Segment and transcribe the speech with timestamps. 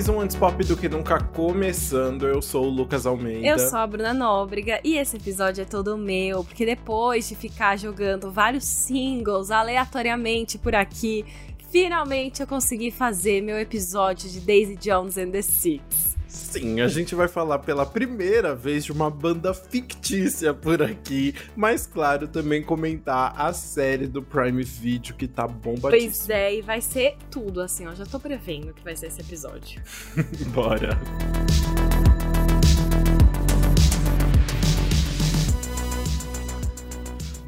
[0.00, 2.26] mais um Antes Pop do que nunca começando.
[2.26, 3.46] Eu sou o Lucas Almeida.
[3.46, 7.78] Eu sou a Bruna Nóbrega e esse episódio é todo meu, porque depois de ficar
[7.78, 11.26] jogando vários singles aleatoriamente por aqui,
[11.70, 16.09] finalmente eu consegui fazer meu episódio de Daisy Jones and the Six.
[16.30, 21.88] Sim, a gente vai falar pela primeira vez de uma banda fictícia por aqui, mas
[21.88, 25.90] claro, também comentar a série do Prime Video que tá bombadíssima.
[25.90, 29.20] Pois é, e vai ser tudo assim, ó, já tô prevendo que vai ser esse
[29.20, 29.82] episódio.
[30.54, 30.96] Bora.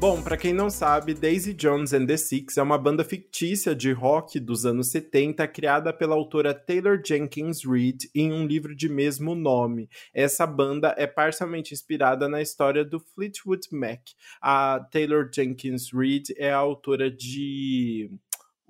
[0.03, 3.93] Bom, para quem não sabe, Daisy Jones and the Six é uma banda fictícia de
[3.93, 9.33] rock dos anos 70 criada pela autora Taylor Jenkins Reid em um livro de mesmo
[9.33, 9.89] nome.
[10.13, 14.01] Essa banda é parcialmente inspirada na história do Fleetwood Mac.
[14.41, 18.11] A Taylor Jenkins Reid é a autora de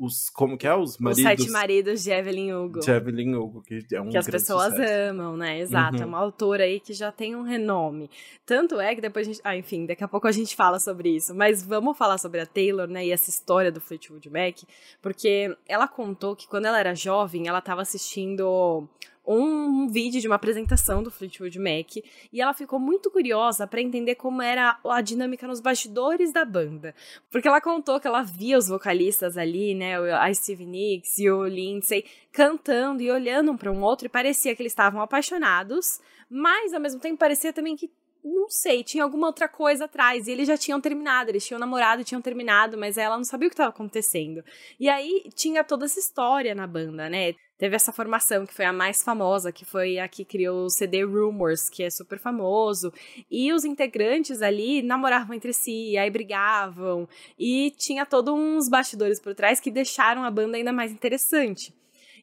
[0.04, 3.62] os como que é os maridos os sete maridos de Evelyn Hugo de Evelyn Hugo
[3.62, 5.10] que é um que as pessoas sucesso.
[5.10, 6.04] amam né exato uhum.
[6.04, 8.10] é uma autora aí que já tem um renome
[8.46, 11.16] tanto é que depois a gente ah enfim daqui a pouco a gente fala sobre
[11.16, 14.58] isso mas vamos falar sobre a Taylor né e essa história do Fleetwood Mac
[15.02, 18.88] porque ela contou que quando ela era jovem ela estava assistindo
[19.26, 21.98] um, vídeo de uma apresentação do Fleetwood Mac
[22.32, 26.94] e ela ficou muito curiosa para entender como era a dinâmica nos bastidores da banda.
[27.32, 31.46] Porque ela contou que ela via os vocalistas ali, né, a Steve Nicks e o
[31.46, 36.74] Lindsay cantando e olhando um para um outro e parecia que eles estavam apaixonados, mas
[36.74, 37.90] ao mesmo tempo parecia também que
[38.24, 40.28] não sei, tinha alguma outra coisa atrás.
[40.28, 43.50] E eles já tinham terminado, eles tinham namorado tinham terminado, mas ela não sabia o
[43.50, 44.44] que estava acontecendo.
[44.80, 47.34] E aí tinha toda essa história na banda, né?
[47.58, 51.04] Teve essa formação que foi a mais famosa, que foi a que criou o CD
[51.04, 52.92] Rumors, que é super famoso.
[53.30, 57.08] E os integrantes ali namoravam entre si, aí brigavam.
[57.38, 61.74] E tinha todos uns bastidores por trás que deixaram a banda ainda mais interessante.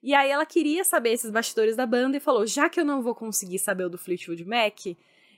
[0.03, 3.03] E aí ela queria saber esses bastidores da banda e falou: já que eu não
[3.03, 4.97] vou conseguir saber o do Fleetwood Mac,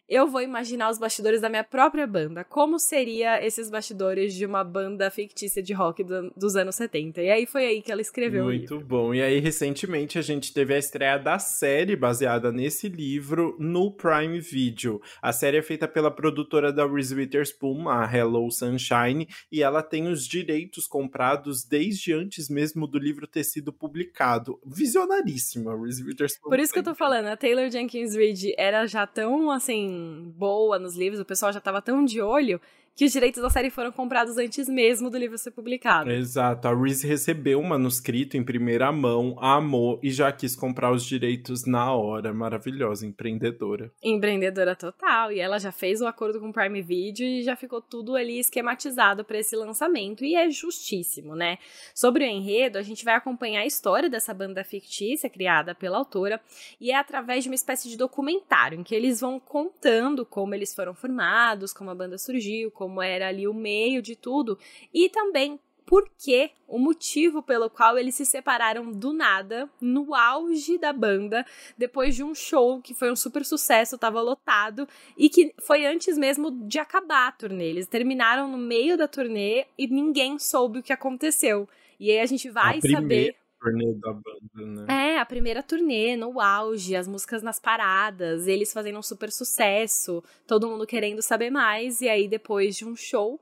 [0.09, 2.45] eu vou imaginar os bastidores da minha própria banda.
[2.45, 7.23] Como seria esses bastidores de uma banda fictícia de rock do, dos anos 70?
[7.23, 9.15] E aí foi aí que ela escreveu Muito bom.
[9.15, 14.41] E aí, recentemente, a gente teve a estreia da série baseada nesse livro no Prime
[14.41, 15.01] Video.
[15.21, 20.09] A série é feita pela produtora da Reese Witherspoon, a Hello Sunshine, e ela tem
[20.09, 24.61] os direitos comprados desde antes mesmo do livro ter sido publicado.
[24.65, 26.51] Visionaríssima, Reese Witherspoon.
[26.51, 29.92] Por isso que eu tô falando, a Taylor Jenkins Reid era já tão, assim,
[30.37, 32.61] boa nos livros, o pessoal já estava tão de olho
[32.95, 36.11] que os direitos da série foram comprados antes mesmo do livro ser publicado.
[36.11, 36.69] Exato.
[36.69, 41.65] A Reese recebeu o manuscrito em primeira mão, amou e já quis comprar os direitos
[41.67, 42.33] na hora.
[42.33, 43.91] Maravilhosa, empreendedora.
[44.03, 45.33] Empreendedora total.
[45.33, 48.39] E ela já fez o acordo com o Prime Video e já ficou tudo ali
[48.39, 50.25] esquematizado para esse lançamento.
[50.25, 51.59] E é justíssimo, né?
[51.95, 56.41] Sobre o enredo, a gente vai acompanhar a história dessa banda fictícia criada pela autora
[56.81, 60.75] e é através de uma espécie de documentário em que eles vão contando como eles
[60.75, 64.59] foram formados, como a banda surgiu, como era ali o meio de tudo,
[64.93, 70.79] e também por que o motivo pelo qual eles se separaram do nada, no auge
[70.79, 71.45] da banda,
[71.77, 76.19] depois de um show que foi um super sucesso, estava lotado, e que foi antes
[76.19, 77.67] mesmo de acabar a turnê.
[77.67, 81.69] Eles terminaram no meio da turnê e ninguém soube o que aconteceu.
[82.01, 85.15] E aí a gente vai a saber turnê da banda, né?
[85.15, 90.23] É, a primeira turnê, no auge, as músicas nas paradas, eles fazendo um super sucesso,
[90.47, 93.41] todo mundo querendo saber mais, e aí depois de um show,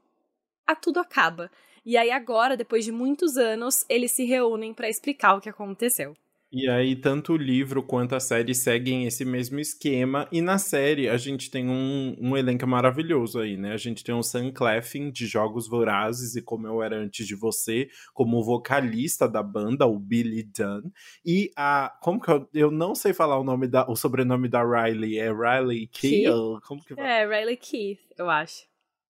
[0.67, 1.51] a tudo acaba.
[1.85, 6.15] E aí agora, depois de muitos anos, eles se reúnem para explicar o que aconteceu.
[6.53, 10.27] E aí, tanto o livro quanto a série seguem esse mesmo esquema.
[10.33, 13.73] E na série, a gente tem um, um elenco maravilhoso aí, né?
[13.73, 17.37] A gente tem o Sam Cleffin, de Jogos Vorazes e Como Eu Era Antes de
[17.37, 20.91] Você, como vocalista da banda, o Billy Dunn.
[21.25, 21.97] E a.
[22.03, 22.49] Como que eu.
[22.53, 23.89] Eu não sei falar o nome da.
[23.89, 25.19] O sobrenome da Riley.
[25.19, 26.33] É Riley Keith?
[26.67, 28.70] Como que É, Riley Keith, eu acho.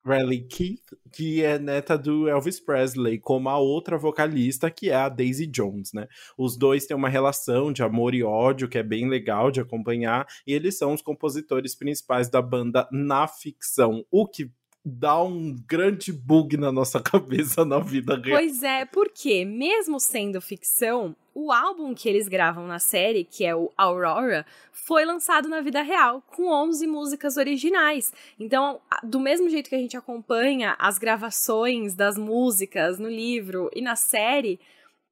[0.05, 5.09] Riley Keith, que é neta do Elvis Presley, como a outra vocalista, que é a
[5.09, 6.07] Daisy Jones, né?
[6.37, 10.27] Os dois têm uma relação de amor e ódio que é bem legal de acompanhar,
[10.45, 14.51] e eles são os compositores principais da banda na ficção, o que
[14.85, 18.37] dá um grande bug na nossa cabeça na vida real.
[18.37, 23.55] Pois é, porque mesmo sendo ficção, o álbum que eles gravam na série, que é
[23.55, 28.13] o Aurora, foi lançado na vida real, com 11 músicas originais.
[28.39, 33.81] Então, do mesmo jeito que a gente acompanha as gravações das músicas no livro e
[33.81, 34.59] na série,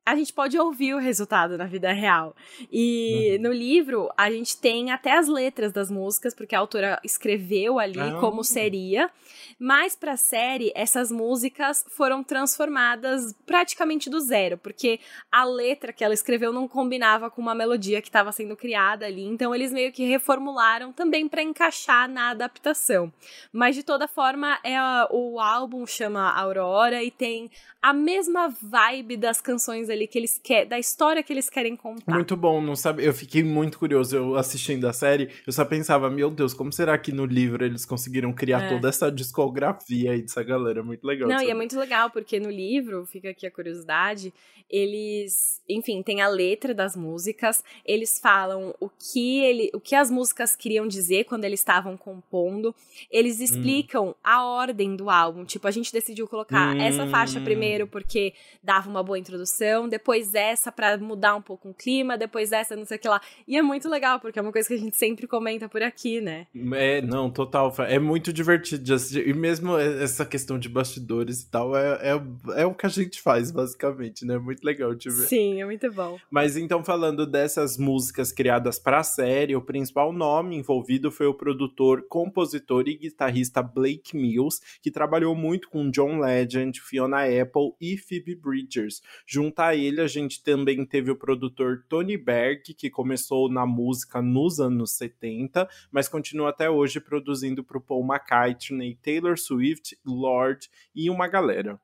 [0.05, 2.35] a gente pode ouvir o resultado na vida real.
[2.71, 3.43] E uhum.
[3.43, 7.99] no livro, a gente tem até as letras das músicas, porque a autora escreveu ali
[7.99, 8.17] ah.
[8.19, 9.09] como seria.
[9.57, 14.99] Mas para a série, essas músicas foram transformadas praticamente do zero, porque
[15.31, 19.23] a letra que ela escreveu não combinava com uma melodia que estava sendo criada ali.
[19.23, 23.11] Então eles meio que reformularam também para encaixar na adaptação.
[23.53, 24.77] Mas de toda forma, é
[25.11, 27.49] o álbum chama Aurora e tem
[27.81, 32.13] a mesma vibe das canções ali que eles querem, da história que eles querem contar.
[32.13, 33.05] Muito bom, não sabe?
[33.05, 36.97] Eu fiquei muito curioso eu assistindo a série, eu só pensava, meu Deus, como será
[36.97, 38.69] que no livro eles conseguiram criar é.
[38.69, 40.83] toda essa discografia aí dessa galera?
[40.83, 41.29] Muito legal.
[41.29, 44.33] Não, e é muito legal porque no livro, fica aqui a curiosidade,
[44.69, 50.09] eles, enfim, tem a letra das músicas, eles falam o que ele, o que as
[50.09, 52.73] músicas queriam dizer quando eles estavam compondo,
[53.11, 53.43] eles hum.
[53.43, 54.13] explicam hum.
[54.23, 56.81] a ordem do álbum, tipo, a gente decidiu colocar hum.
[56.81, 57.43] essa faixa hum.
[57.43, 62.51] primeiro porque dava uma boa introdução, depois essa para mudar um pouco o clima, depois
[62.51, 63.21] essa, não sei o que lá.
[63.47, 66.21] E é muito legal, porque é uma coisa que a gente sempre comenta por aqui,
[66.21, 66.47] né?
[66.73, 67.73] É, não, total.
[67.87, 68.83] É muito divertido.
[69.25, 73.21] E mesmo essa questão de bastidores e tal, é, é, é o que a gente
[73.21, 74.37] faz, basicamente, né?
[74.37, 75.27] Muito legal de ver.
[75.27, 76.17] Sim, é muito bom.
[76.29, 81.33] Mas então, falando dessas músicas criadas para a série, o principal nome envolvido foi o
[81.33, 87.97] produtor, compositor e guitarrista Blake Mills, que trabalhou muito com John Legend, Fiona Apple e
[87.97, 89.01] Phoebe Bridgers.
[89.25, 94.21] Junto a ele, a gente também teve o produtor Tony Berg, que começou na música
[94.21, 100.69] nos anos 70, mas continua até hoje produzindo para o Paul McCartney, Taylor Swift, Lord
[100.95, 101.79] e uma galera.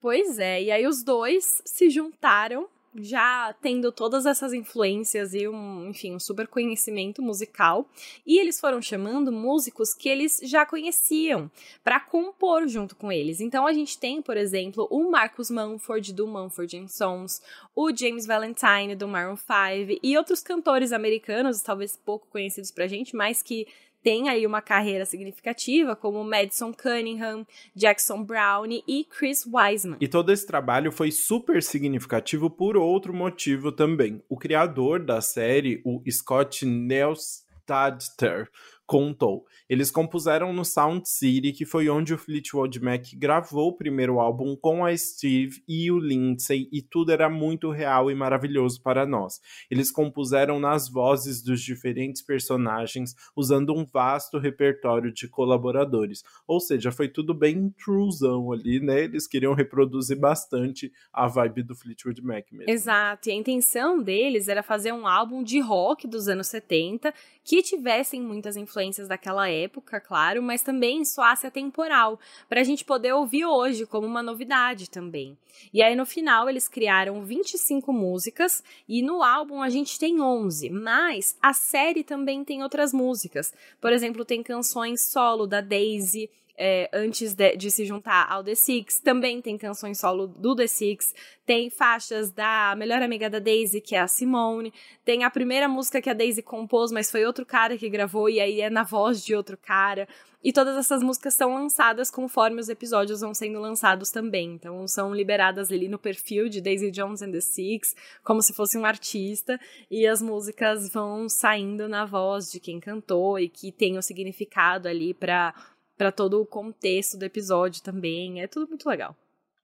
[0.00, 5.88] Pois é, e aí os dois se juntaram já tendo todas essas influências e um,
[5.88, 7.88] enfim, um super conhecimento musical,
[8.26, 11.50] e eles foram chamando músicos que eles já conheciam
[11.82, 13.40] para compor junto com eles.
[13.40, 17.40] Então a gente tem, por exemplo, o Marcus Mumford do Mumford Sons,
[17.74, 23.16] o James Valentine do Maroon 5 e outros cantores americanos, talvez pouco conhecidos pra gente,
[23.16, 23.66] mas que
[24.02, 29.96] tem aí uma carreira significativa, como Madison Cunningham, Jackson Browne e Chris Wiseman.
[30.00, 34.22] E todo esse trabalho foi super significativo por outro motivo também.
[34.28, 38.50] O criador da série, o Scott Neustadter,
[38.86, 39.44] contou.
[39.68, 44.54] Eles compuseram no Sound City, que foi onde o Fleetwood Mac gravou o primeiro álbum
[44.56, 49.40] com a Steve e o Lindsay, e tudo era muito real e maravilhoso para nós.
[49.70, 56.22] Eles compuseram nas vozes dos diferentes personagens, usando um vasto repertório de colaboradores.
[56.46, 59.04] Ou seja, foi tudo bem truezão ali, né?
[59.04, 62.70] Eles queriam reproduzir bastante a vibe do Fleetwood Mac mesmo.
[62.70, 67.14] Exato, e a intenção deles era fazer um álbum de rock dos anos 70
[67.44, 72.18] que tivessem muitas influências daquela época época, claro, mas também soasse atemporal,
[72.48, 75.36] para a gente poder ouvir hoje como uma novidade também.
[75.72, 80.70] E aí no final eles criaram 25 músicas e no álbum a gente tem 11,
[80.70, 83.52] mas a série também tem outras músicas.
[83.80, 88.54] Por exemplo, tem canções solo da Daisy, é, antes de, de, se juntar ao The
[88.54, 89.00] Six.
[89.00, 91.14] Também tem canções solo do The Six.
[91.44, 94.72] Tem faixas da melhor amiga da Daisy, que é a Simone.
[95.04, 98.40] Tem a primeira música que a Daisy compôs, mas foi outro cara que gravou, e
[98.40, 100.06] aí é na voz de outro cara.
[100.44, 104.54] E todas essas músicas são lançadas conforme os episódios vão sendo lançados também.
[104.54, 107.94] Então são liberadas ali no perfil de Daisy Jones and the Six,
[108.24, 109.58] como se fosse um artista,
[109.88, 114.88] e as músicas vão saindo na voz de quem cantou e que tem o significado
[114.88, 115.54] ali para
[115.96, 118.40] para todo o contexto do episódio também.
[118.42, 119.16] É tudo muito legal.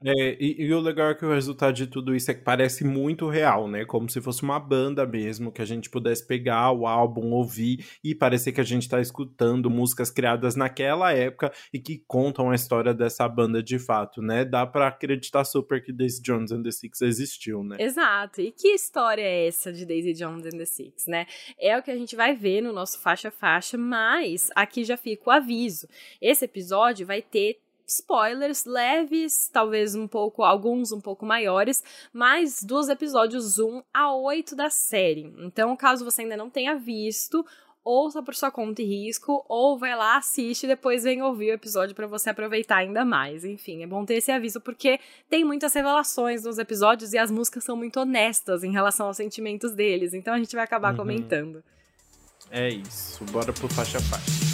[0.04, 2.84] É, e, e, o legal é que o resultado de tudo isso é que parece
[2.84, 3.84] muito real, né?
[3.84, 8.14] Como se fosse uma banda mesmo, que a gente pudesse pegar o álbum, ouvir e
[8.14, 12.94] parecer que a gente tá escutando músicas criadas naquela época e que contam a história
[12.94, 14.44] dessa banda de fato, né?
[14.44, 17.76] Dá para acreditar super que Daisy Jones and the Six existiu, né?
[17.80, 18.40] Exato.
[18.40, 21.26] E que história é essa de Daisy Jones and the Six, né?
[21.58, 25.28] É o que a gente vai ver no nosso faixa faixa, mas aqui já fica
[25.28, 25.88] o aviso.
[26.20, 32.88] Esse episódio vai ter spoilers leves, talvez um pouco, alguns um pouco maiores, mas dos
[32.88, 35.34] episódios 1 a 8 da série.
[35.38, 37.44] Então, caso você ainda não tenha visto,
[37.82, 41.54] ouça por sua conta e risco, ou vai lá, assiste e depois vem ouvir o
[41.54, 43.44] episódio para você aproveitar ainda mais.
[43.44, 47.64] Enfim, é bom ter esse aviso porque tem muitas revelações nos episódios e as músicas
[47.64, 50.98] são muito honestas em relação aos sentimentos deles, então a gente vai acabar uhum.
[50.98, 51.64] comentando.
[52.50, 54.47] É isso, bora pro faixa a faixa.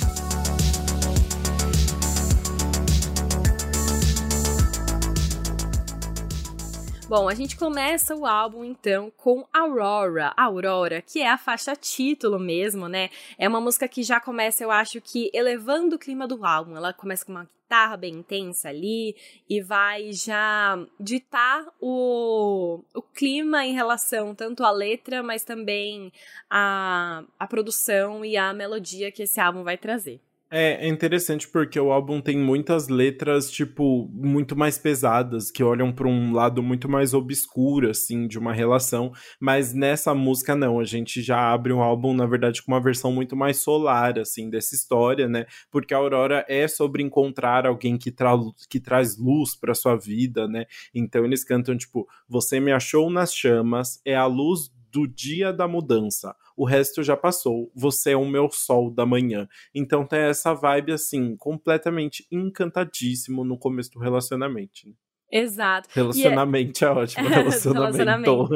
[7.06, 12.38] Bom, a gente começa o álbum então com Aurora, Aurora, que é a faixa título
[12.38, 13.10] mesmo, né?
[13.38, 16.74] É uma música que já começa, eu acho que elevando o clima do álbum.
[16.74, 19.14] Ela começa com uma guitarra bem intensa ali
[19.48, 26.10] e vai já ditar o, o clima em relação tanto à letra, mas também
[26.48, 30.22] à, à produção e à melodia que esse álbum vai trazer.
[30.56, 35.90] É, é interessante porque o álbum tem muitas letras, tipo, muito mais pesadas, que olham
[35.90, 39.12] para um lado muito mais obscuro, assim, de uma relação.
[39.40, 40.78] Mas nessa música, não.
[40.78, 44.48] A gente já abre o álbum, na verdade, com uma versão muito mais solar, assim,
[44.48, 45.44] dessa história, né?
[45.72, 48.34] Porque a Aurora é sobre encontrar alguém que, tra
[48.70, 50.66] que traz luz para sua vida, né?
[50.94, 55.66] Então eles cantam, tipo, você me achou nas chamas, é a luz do dia da
[55.66, 59.48] mudança o resto já passou, você é o meu sol da manhã.
[59.74, 64.86] Então tem essa vibe assim, completamente encantadíssimo no começo do relacionamento.
[64.86, 64.92] Né?
[65.32, 65.88] Exato.
[65.92, 66.88] Relacionamento é...
[66.88, 68.48] é ótimo, relacionamento.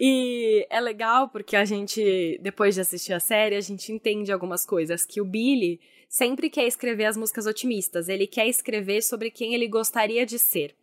[0.00, 4.66] e é legal porque a gente, depois de assistir a série, a gente entende algumas
[4.66, 5.06] coisas.
[5.06, 8.08] Que o Billy sempre quer escrever as músicas otimistas.
[8.08, 10.74] Ele quer escrever sobre quem ele gostaria de ser.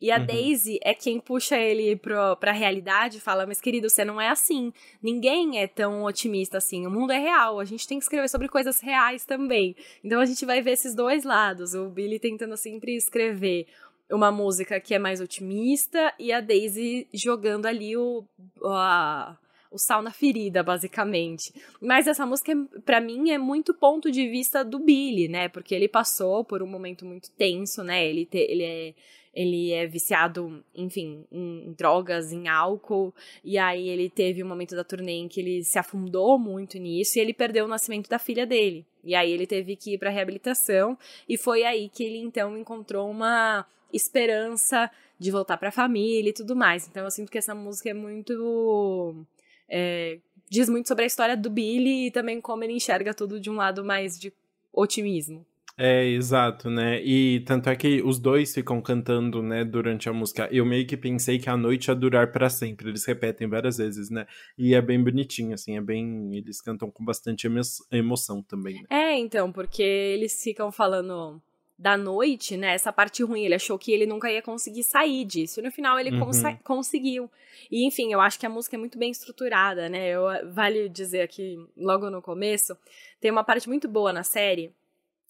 [0.00, 0.26] E a uhum.
[0.26, 4.28] Daisy é quem puxa ele pro, pra realidade e fala: Mas querido, você não é
[4.28, 4.72] assim.
[5.02, 6.86] Ninguém é tão otimista assim.
[6.86, 7.60] O mundo é real.
[7.60, 9.74] A gente tem que escrever sobre coisas reais também.
[10.02, 11.74] Então a gente vai ver esses dois lados.
[11.74, 13.66] O Billy tentando sempre escrever
[14.10, 18.24] uma música que é mais otimista e a Daisy jogando ali o.
[18.64, 19.36] A,
[19.70, 21.52] o sal na ferida, basicamente.
[21.80, 22.52] Mas essa música,
[22.84, 25.48] para mim, é muito ponto de vista do Billy, né?
[25.48, 28.06] Porque ele passou por um momento muito tenso, né?
[28.06, 28.94] Ele, te, ele é
[29.34, 34.82] ele é viciado, enfim, em drogas, em álcool, e aí ele teve um momento da
[34.82, 38.44] turnê em que ele se afundou muito nisso e ele perdeu o nascimento da filha
[38.44, 38.84] dele.
[39.04, 40.98] E aí ele teve que ir para reabilitação
[41.28, 46.34] e foi aí que ele então encontrou uma esperança de voltar para a família e
[46.34, 46.88] tudo mais.
[46.88, 49.24] Então eu sinto que essa música é muito
[49.68, 53.50] é, diz muito sobre a história do Billy e também como ele enxerga tudo de
[53.50, 54.32] um lado mais de
[54.72, 55.44] otimismo.
[55.80, 57.00] É, exato, né?
[57.04, 60.48] E tanto é que os dois ficam cantando, né, durante a música.
[60.50, 62.88] Eu meio que pensei que a noite ia durar para sempre.
[62.88, 64.26] Eles repetem várias vezes, né?
[64.58, 66.36] E é bem bonitinho, assim, é bem.
[66.36, 67.60] Eles cantam com bastante emo
[67.92, 68.82] emoção também.
[68.82, 68.86] Né?
[68.90, 71.40] É, então, porque eles ficam falando
[71.78, 72.74] da noite, né?
[72.74, 73.44] Essa parte ruim.
[73.44, 75.60] Ele achou que ele nunca ia conseguir sair disso.
[75.60, 76.26] E no final ele uhum.
[76.26, 77.30] cons conseguiu.
[77.70, 80.08] E enfim, eu acho que a música é muito bem estruturada, né?
[80.08, 82.76] Eu, vale dizer aqui, logo no começo,
[83.20, 84.72] tem uma parte muito boa na série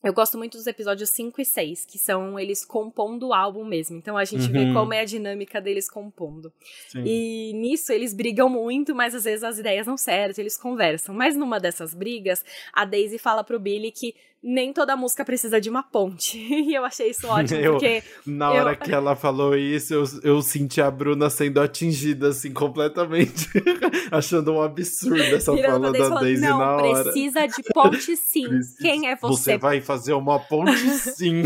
[0.02, 3.96] eu gosto muito dos episódios 5 e 6, que são eles compondo o álbum mesmo.
[3.96, 4.52] Então a gente uhum.
[4.52, 6.52] vê como é a dinâmica deles compondo.
[6.86, 7.02] Sim.
[7.04, 11.12] E nisso eles brigam muito, mas às vezes as ideias não certas, eles conversam.
[11.12, 15.68] Mas numa dessas brigas, a Daisy fala pro Billy que nem toda música precisa de
[15.68, 16.38] uma ponte.
[16.38, 18.02] e eu achei isso ótimo, eu, porque.
[18.26, 23.48] Na hora que ela falou isso, eu, eu senti a Bruna sendo atingida, assim, completamente.
[24.10, 27.02] achando um absurdo essa fala da falando, Daisy não, na hora.
[27.02, 28.48] Precisa de ponte sim.
[28.48, 28.78] Precisa.
[28.82, 29.52] Quem é você?
[29.52, 31.42] Você vai fazer uma ponte sim.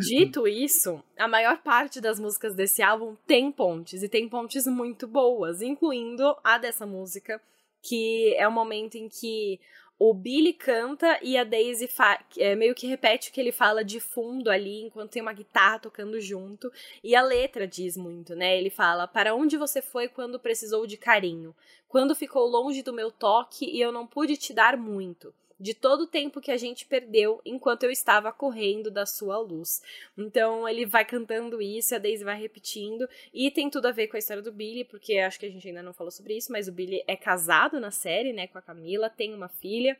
[0.00, 5.06] Dito isso, a maior parte das músicas desse álbum tem pontes, e tem pontes muito
[5.06, 7.40] boas, incluindo a dessa música,
[7.82, 9.58] que é o momento em que
[10.06, 11.88] o Billy canta e a Daisy
[12.36, 15.78] é, meio que repete o que ele fala de fundo ali, enquanto tem uma guitarra
[15.78, 16.70] tocando junto.
[17.02, 18.58] E a letra diz muito, né?
[18.58, 21.56] Ele fala: Para onde você foi quando precisou de carinho?
[21.88, 26.02] Quando ficou longe do meu toque e eu não pude te dar muito de todo
[26.02, 29.82] o tempo que a gente perdeu enquanto eu estava correndo da sua luz.
[30.16, 34.16] Então ele vai cantando isso, a Daisy vai repetindo, e tem tudo a ver com
[34.16, 36.68] a história do Billy, porque acho que a gente ainda não falou sobre isso, mas
[36.68, 39.96] o Billy é casado na série, né, com a Camila, tem uma filha.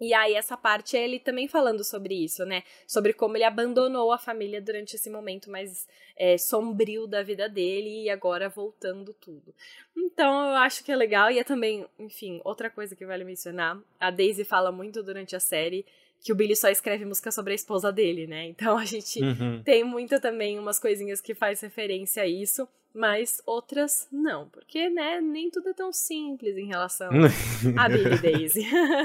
[0.00, 2.62] E aí, essa parte é ele também falando sobre isso, né?
[2.86, 5.86] Sobre como ele abandonou a família durante esse momento mais
[6.16, 9.54] é, sombrio da vida dele e agora voltando tudo.
[9.96, 11.30] Então, eu acho que é legal.
[11.30, 15.40] E é também, enfim, outra coisa que vale mencionar: a Daisy fala muito durante a
[15.40, 15.86] série
[16.24, 18.46] que o Billy só escreve música sobre a esposa dele, né?
[18.46, 19.62] Então a gente uhum.
[19.62, 25.20] tem muito também umas coisinhas que faz referência a isso mas outras não, porque, né,
[25.20, 27.10] nem tudo é tão simples em relação
[27.76, 28.64] a Billy Daisy.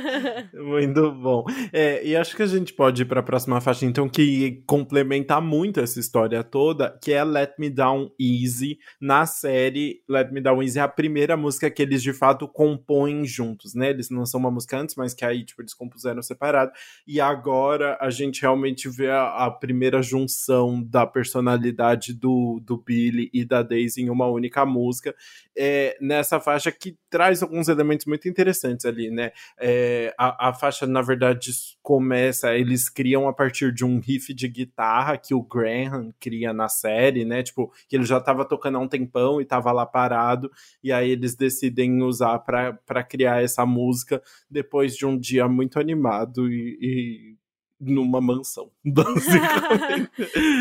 [0.53, 1.43] muito bom.
[1.73, 5.41] É, e acho que a gente pode ir para a próxima faixa, então, que complementa
[5.41, 8.77] muito essa história toda, que é Let Me Down Easy.
[9.01, 13.25] Na série, Let Me Down Easy é a primeira música que eles, de fato, compõem
[13.25, 13.89] juntos, né?
[13.89, 16.71] Eles não são uma música antes, mas que aí, tipo, eles compuseram separado.
[17.07, 23.29] E agora a gente realmente vê a, a primeira junção da personalidade do, do Billy
[23.33, 25.15] e da Daisy Daisy em uma única música,
[25.57, 29.31] é, nessa faixa que traz alguns elementos muito interessantes ali, né?
[29.59, 34.47] É, a, a faixa, na verdade, começa, eles criam a partir de um riff de
[34.47, 37.41] guitarra que o Graham cria na série, né?
[37.41, 40.51] Tipo, que ele já estava tocando há um tempão e estava lá parado,
[40.83, 46.51] e aí eles decidem usar para criar essa música depois de um dia muito animado
[46.51, 47.35] e, e
[47.79, 48.69] numa mansão,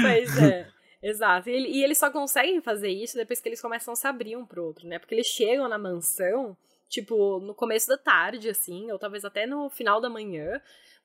[0.03, 0.78] pois é.
[1.03, 1.49] Exato.
[1.49, 4.45] E, e, eles só conseguem fazer isso depois que eles começam a se abrir um
[4.45, 4.99] pro outro, né?
[4.99, 6.57] Porque eles chegam na mansão,
[6.89, 10.61] tipo, no começo da tarde, assim, ou talvez até no final da manhã.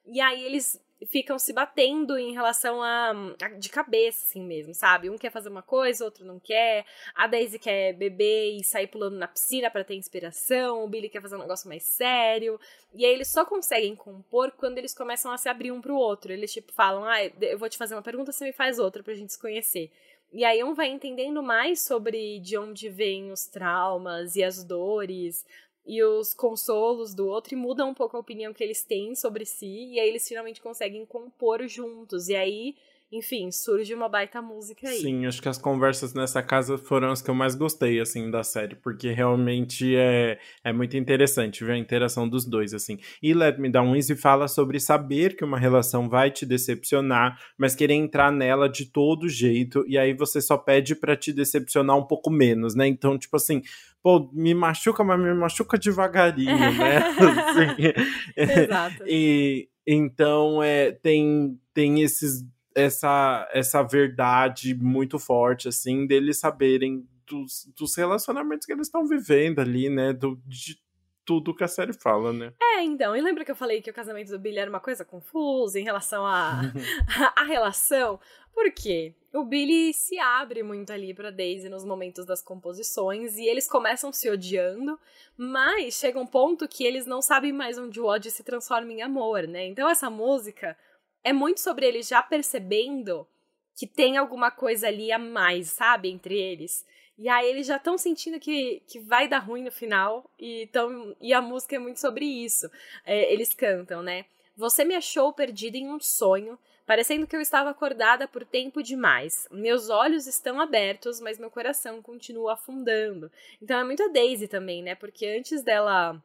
[0.06, 5.10] E aí eles ficam se batendo em relação a, a, de cabeça, assim mesmo, sabe?
[5.10, 6.86] Um quer fazer uma coisa, outro não quer.
[7.16, 10.84] A Daisy quer beber e sair pulando na piscina para ter inspiração.
[10.84, 12.60] O Billy quer fazer um negócio mais sério.
[12.94, 16.32] E aí eles só conseguem compor quando eles começam a se abrir um pro outro.
[16.32, 19.14] Eles, tipo, falam, ah, eu vou te fazer uma pergunta, você me faz outra pra
[19.14, 19.92] gente se conhecer.
[20.32, 25.46] E aí um vai entendendo mais sobre de onde vêm os traumas e as dores,
[25.86, 29.46] e os consolos do outro e mudam um pouco a opinião que eles têm sobre
[29.46, 32.30] si, e aí eles finalmente conseguem compor juntos.
[32.30, 32.76] E aí
[33.14, 34.98] enfim, surge uma baita música aí.
[34.98, 38.44] Sim, acho que as conversas nessa casa foram as que eu mais gostei, assim, da
[38.44, 42.98] série, porque realmente é, é muito interessante ver a interação dos dois, assim.
[43.22, 47.76] E Let Me Down Easy fala sobre saber que uma relação vai te decepcionar, mas
[47.76, 52.08] querer entrar nela de todo jeito, e aí você só pede para te decepcionar um
[52.08, 52.88] pouco menos, né?
[52.88, 53.62] Então, tipo assim,
[54.02, 56.98] pô, me machuca, mas me machuca devagarinho, né?
[56.98, 59.04] assim, Exato.
[59.08, 62.44] E então é, tem, tem esses
[62.76, 69.60] essa, essa verdade muito forte, assim, deles saberem dos, dos relacionamentos que eles estão vivendo
[69.60, 70.14] ali, né?
[70.14, 70.82] Do, de
[71.26, 72.54] tudo que a série fala, né?
[72.62, 75.06] É, então, e lembra que eu falei que o casamento do Billy era uma coisa
[75.06, 78.20] confusa em relação à a, a, relação?
[78.54, 79.16] Por quê?
[79.34, 84.12] O Billy se abre muito ali pra Daisy nos momentos das composições e eles começam
[84.12, 85.00] se odiando,
[85.36, 89.02] mas chega um ponto que eles não sabem mais onde o ódio se transforma em
[89.02, 89.66] amor, né?
[89.66, 90.78] Então essa música
[91.24, 93.28] é muito sobre eles já percebendo
[93.76, 96.86] que tem alguma coisa ali a mais, sabe, entre eles.
[97.18, 101.16] E aí eles já estão sentindo que, que vai dar ruim no final, e, tão,
[101.22, 102.70] e a música é muito sobre isso.
[103.06, 104.26] É, eles cantam, né?
[104.56, 109.48] Você me achou perdida em um sonho, parecendo que eu estava acordada por tempo demais.
[109.52, 113.32] Meus olhos estão abertos, mas meu coração continua afundando.
[113.62, 114.94] Então é muito a Daisy também, né?
[114.94, 116.22] Porque antes dela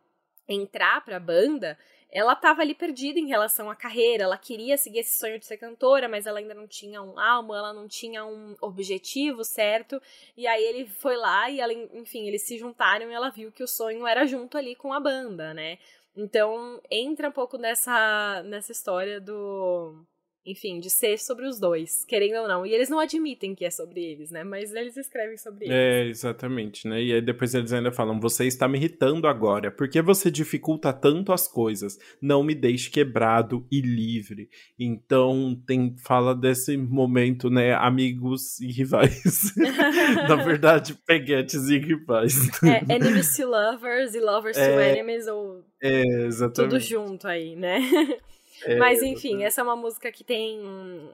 [0.48, 1.78] entrar pra banda,
[2.10, 5.58] ela estava ali perdida em relação à carreira, ela queria seguir esse sonho de ser
[5.58, 10.00] cantora, mas ela ainda não tinha um almo, ela não tinha um objetivo certo,
[10.36, 13.62] e aí ele foi lá e ela, enfim, eles se juntaram e ela viu que
[13.62, 15.78] o sonho era junto ali com a banda, né?
[16.16, 20.04] Então, entra um pouco nessa, nessa história do
[20.50, 22.64] enfim, de ser sobre os dois, querendo ou não.
[22.64, 24.42] E eles não admitem que é sobre eles, né?
[24.42, 25.76] Mas eles escrevem sobre eles.
[25.76, 27.02] É, exatamente, né?
[27.02, 29.70] E aí depois eles ainda falam: Você está me irritando agora.
[29.70, 31.98] Por que você dificulta tanto as coisas?
[32.20, 34.48] Não me deixe quebrado e livre.
[34.78, 37.74] Então, tem fala desse momento, né?
[37.74, 39.54] Amigos e rivais.
[40.28, 42.48] Na verdade, peguetes e rivais.
[42.62, 45.62] É, enemies to lovers e lovers é, to enemies, ou.
[45.82, 46.70] É, exatamente.
[46.70, 47.80] Tudo junto aí, né?
[48.64, 50.60] É, Mas enfim, essa é uma música que tem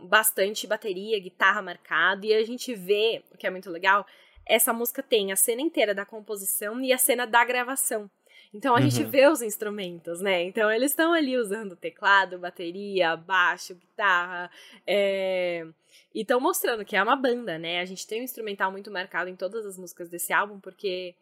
[0.03, 4.07] bastante bateria, guitarra marcada, e a gente vê, o que é muito legal,
[4.47, 8.11] essa música tem a cena inteira da composição e a cena da gravação.
[8.53, 8.89] Então a uhum.
[8.89, 10.45] gente vê os instrumentos, né?
[10.45, 14.49] Então eles estão ali usando teclado, bateria, baixo, guitarra,
[14.87, 15.67] é...
[16.15, 17.81] e estão mostrando que é uma banda, né?
[17.81, 21.17] A gente tem um instrumental muito marcado em todas as músicas desse álbum, porque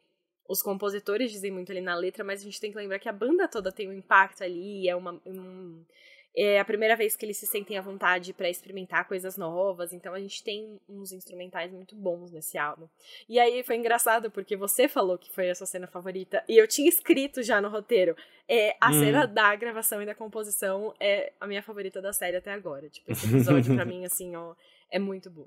[0.47, 3.13] os compositores dizem muito ali na letra, mas a gente tem que lembrar que a
[3.13, 5.83] banda toda tem um impacto ali, é uma, um,
[6.35, 10.15] é a primeira vez que eles se sentem à vontade para experimentar coisas novas, então
[10.15, 12.89] a gente tem uns instrumentais muito bons nesse álbum.
[13.29, 16.67] E aí foi engraçado porque você falou que foi a sua cena favorita e eu
[16.67, 18.17] tinha escrito já no roteiro.
[18.49, 18.95] É, a hum.
[18.95, 22.89] cena da gravação e da composição é a minha favorita da série até agora.
[22.89, 24.55] Tipo, esse episódio para mim assim, ó,
[24.91, 25.47] é muito bom.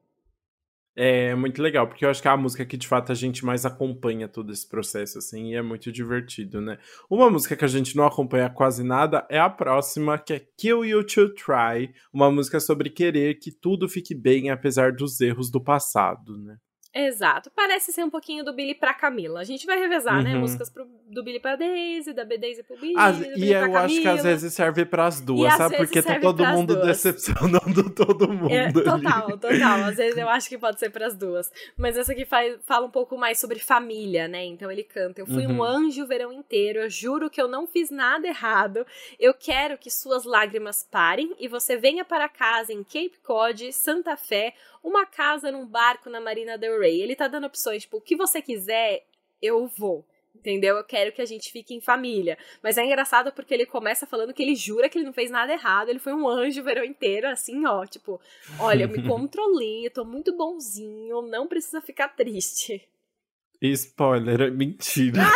[0.98, 3.44] É muito legal, porque eu acho que é a música que de fato a gente
[3.44, 6.78] mais acompanha todo esse processo, assim, e é muito divertido, né?
[7.10, 10.86] Uma música que a gente não acompanha quase nada é a próxima, que é Kill
[10.86, 15.60] You to Try, uma música sobre querer que tudo fique bem apesar dos erros do
[15.62, 16.58] passado, né?
[16.96, 17.52] Exato.
[17.54, 19.42] Parece ser um pouquinho do Billy pra Camila.
[19.42, 20.30] A gente vai revezar, né?
[20.30, 20.36] uhum.
[20.36, 20.40] né?
[20.40, 22.96] Músicas pro, do Billy pra Daisy, da B Daisy pro Billy.
[22.98, 25.76] As, e Billy eu acho que às vezes serve pras duas, e sabe?
[25.76, 26.88] Porque tá todo mundo duas.
[26.88, 28.50] decepcionando todo mundo.
[28.50, 29.38] É, total, ali.
[29.38, 29.84] total.
[29.84, 31.52] Às vezes eu acho que pode ser pras duas.
[31.76, 34.46] Mas essa aqui faz, fala um pouco mais sobre família, né?
[34.46, 35.58] Então ele canta: Eu fui uhum.
[35.58, 38.86] um anjo o verão inteiro, eu juro que eu não fiz nada errado.
[39.20, 44.16] Eu quero que suas lágrimas parem e você venha para casa em Cape Cod, Santa
[44.16, 44.54] Fé,
[44.86, 47.02] uma casa num barco na Marina del Rey.
[47.02, 49.04] Ele tá dando opções, tipo, o que você quiser,
[49.42, 50.06] eu vou.
[50.36, 50.76] Entendeu?
[50.76, 52.38] Eu quero que a gente fique em família.
[52.62, 55.52] Mas é engraçado porque ele começa falando que ele jura que ele não fez nada
[55.52, 55.90] errado.
[55.90, 57.84] Ele foi um anjo o verão inteiro, assim, ó.
[57.86, 58.22] Tipo,
[58.60, 62.88] olha, eu me controlei, eu tô muito bonzinho, não precisa ficar triste.
[63.62, 65.24] Spoiler, é mentira.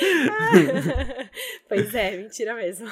[1.68, 2.88] pois é, mentira mesmo.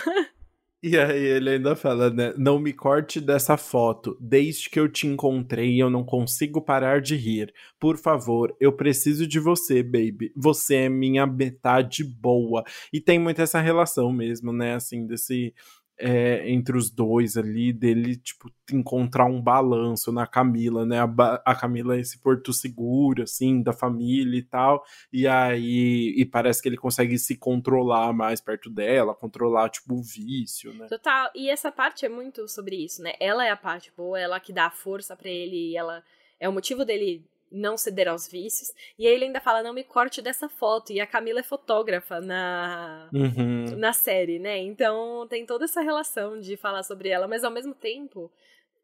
[0.89, 2.33] E aí ele ainda fala, né?
[2.39, 4.17] Não me corte dessa foto.
[4.21, 7.53] Desde que eu te encontrei, eu não consigo parar de rir.
[7.77, 10.33] Por favor, eu preciso de você, baby.
[10.37, 12.63] Você é minha metade boa.
[12.93, 14.77] E tem muito essa relação mesmo, né?
[14.77, 15.53] Assim, desse
[15.99, 21.01] é, entre os dois ali, dele, tipo, encontrar um balanço na Camila, né?
[21.01, 26.25] A, a, Camila é esse porto seguro, assim, da família e tal, e aí e
[26.25, 30.87] parece que ele consegue se controlar mais perto dela, controlar, tipo, o vício, né?
[30.87, 33.15] Total, e essa parte é muito sobre isso, né?
[33.19, 36.03] Ela é a parte boa, ela que dá força para ele, e ela
[36.39, 38.73] é o motivo dele não ceder aos vícios.
[38.99, 40.93] E aí ele ainda fala: não me corte dessa foto.
[40.93, 43.77] E a Camila é fotógrafa na, uhum.
[43.77, 44.59] na série, né?
[44.59, 48.31] Então tem toda essa relação de falar sobre ela, mas ao mesmo tempo.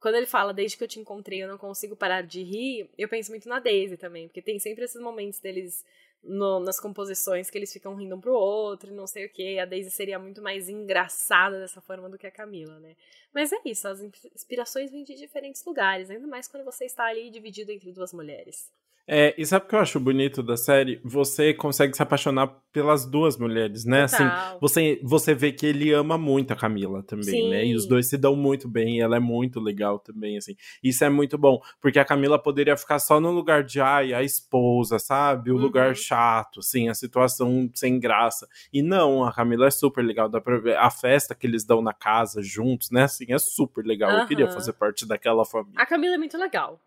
[0.00, 3.08] Quando ele fala, desde que eu te encontrei, eu não consigo parar de rir, eu
[3.08, 5.84] penso muito na Daisy também, porque tem sempre esses momentos deles
[6.22, 9.58] no, nas composições que eles ficam rindo um pro outro e não sei o que.
[9.58, 12.96] A Daisy seria muito mais engraçada dessa forma do que a Camila, né?
[13.34, 17.30] Mas é isso, as inspirações vêm de diferentes lugares, ainda mais quando você está ali
[17.30, 18.70] dividido entre duas mulheres.
[19.06, 21.00] É, e sabe o que eu acho bonito da série?
[21.04, 24.04] Você consegue se apaixonar pelas duas mulheres, né?
[24.04, 24.38] Assim, Total.
[24.38, 27.50] Assim, você, você vê que ele ama muito a Camila também, Sim.
[27.50, 27.66] né?
[27.66, 30.54] E os dois se dão muito bem, e ela é muito legal também, assim.
[30.82, 34.22] Isso é muito bom, porque a Camila poderia ficar só no lugar de, ai, a
[34.22, 35.50] esposa, sabe?
[35.50, 35.60] O uhum.
[35.60, 38.48] lugar chato, assim, a situação sem graça.
[38.72, 40.76] E não, a Camila é super legal, dá pra ver.
[40.76, 43.02] A festa que eles dão na casa juntos, né?
[43.02, 44.10] Assim, é super legal.
[44.12, 44.20] Uhum.
[44.20, 45.80] Eu queria fazer parte daquela família.
[45.80, 46.80] A Camila é muito legal.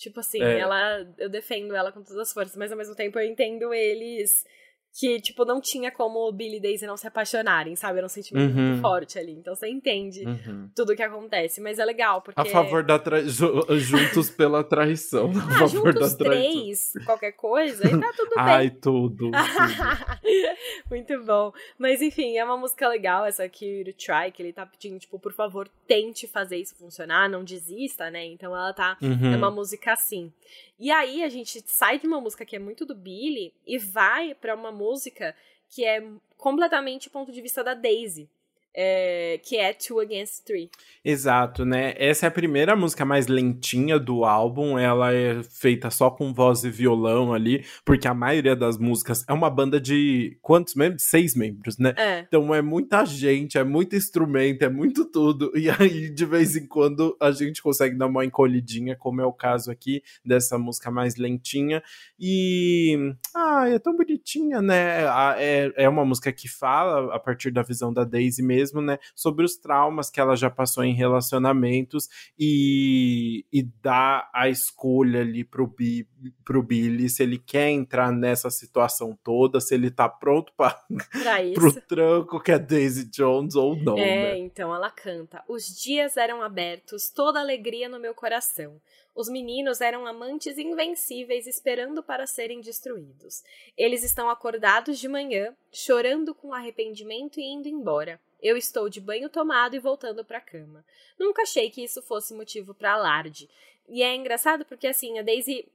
[0.00, 0.58] Tipo assim, é.
[0.58, 1.06] ela.
[1.18, 4.46] Eu defendo ela com todas as forças, mas ao mesmo tempo eu entendo eles
[4.92, 7.98] que, tipo, não tinha como o Billy e Daisy não se apaixonarem, sabe?
[7.98, 8.66] Era um sentimento uhum.
[8.68, 9.32] muito forte ali.
[9.32, 10.68] Então você entende uhum.
[10.74, 11.60] tudo o que acontece.
[11.60, 12.40] Mas é legal, porque.
[12.40, 13.62] A favor da traição.
[13.78, 15.30] Juntos pela traição.
[15.40, 16.52] Ah, a favor juntos da traição.
[16.52, 18.44] três, qualquer coisa, e tá tudo bem.
[18.44, 19.30] Ai, tudo.
[19.30, 19.30] tudo.
[20.88, 21.52] muito bom.
[21.78, 25.18] Mas enfim, é uma música legal, essa aqui, o Try, que ele tá pedindo, tipo,
[25.18, 28.24] por favor, tente fazer isso funcionar, não desista, né?
[28.26, 28.96] Então ela tá.
[29.00, 29.32] Uhum.
[29.32, 30.32] É uma música assim.
[30.78, 34.34] E aí a gente sai de uma música que é muito do Billy e vai
[34.34, 35.36] para uma música
[35.68, 36.02] que é
[36.36, 38.28] completamente o ponto de vista da Daisy
[38.74, 40.70] é, que é Two Against Three.
[41.04, 41.94] Exato, né?
[41.96, 44.78] Essa é a primeira música mais lentinha do álbum.
[44.78, 49.32] Ela é feita só com voz e violão ali, porque a maioria das músicas é
[49.32, 51.02] uma banda de quantos membros?
[51.02, 51.94] Seis membros, né?
[51.96, 52.20] É.
[52.20, 55.50] Então é muita gente, é muito instrumento, é muito tudo.
[55.56, 59.32] E aí, de vez em quando, a gente consegue dar uma encolhidinha, como é o
[59.32, 61.82] caso aqui dessa música mais lentinha.
[62.18, 63.14] E.
[63.34, 65.04] Ah, é tão bonitinha, né?
[65.38, 68.98] É, é uma música que fala a partir da visão da Daisy mesmo mesmo, né,
[69.14, 75.44] sobre os traumas que ela já passou em relacionamentos e, e dá a escolha ali
[75.44, 76.06] pro, Bi,
[76.44, 80.78] pro Billy se ele quer entrar nessa situação toda, se ele tá pronto para
[81.54, 84.38] pro tranco que é Daisy Jones ou não, É, né?
[84.38, 88.80] então ela canta: "Os dias eram abertos, toda alegria no meu coração.
[89.14, 93.42] Os meninos eram amantes invencíveis esperando para serem destruídos.
[93.76, 98.20] Eles estão acordados de manhã, chorando com arrependimento e indo embora.
[98.42, 100.84] Eu estou de banho tomado e voltando para a cama.
[101.18, 103.48] Nunca achei que isso fosse motivo para alarde.
[103.88, 105.66] E é engraçado porque assim, a Daisy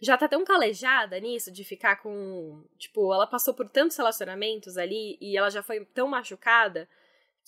[0.00, 5.18] já tá tão calejada nisso de ficar com, tipo, ela passou por tantos relacionamentos ali
[5.20, 6.88] e ela já foi tão machucada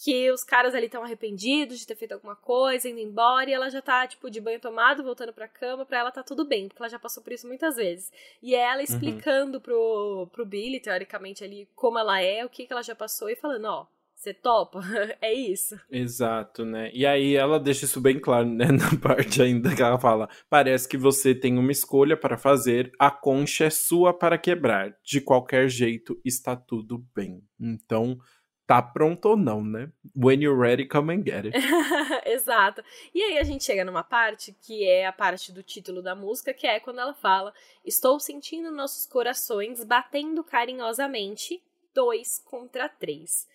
[0.02, 3.68] que os caras ali estão arrependidos de ter feito alguma coisa, indo embora, e ela
[3.68, 6.80] já tá, tipo, de banho tomado, voltando pra cama, pra ela tá tudo bem, porque
[6.80, 8.10] ela já passou por isso muitas vezes.
[8.42, 8.82] E é ela uhum.
[8.82, 9.62] explicando uhum.
[9.62, 13.36] pro, pro Billy, teoricamente, ali, como ela é, o que, que ela já passou, e
[13.36, 13.86] falando, ó,
[14.20, 14.80] você topa?
[15.22, 15.80] é isso.
[15.90, 16.90] Exato, né?
[16.92, 18.66] E aí ela deixa isso bem claro, né?
[18.70, 23.10] Na parte ainda que ela fala: parece que você tem uma escolha para fazer, a
[23.10, 24.94] concha é sua para quebrar.
[25.02, 27.42] De qualquer jeito, está tudo bem.
[27.58, 28.18] Então,
[28.66, 29.90] tá pronto ou não, né?
[30.14, 31.56] When you're ready, come and get it.
[32.28, 32.84] Exato.
[33.14, 36.52] E aí a gente chega numa parte que é a parte do título da música,
[36.52, 37.54] que é quando ela fala:
[37.86, 41.62] Estou sentindo nossos corações batendo carinhosamente,
[41.94, 43.48] dois contra três.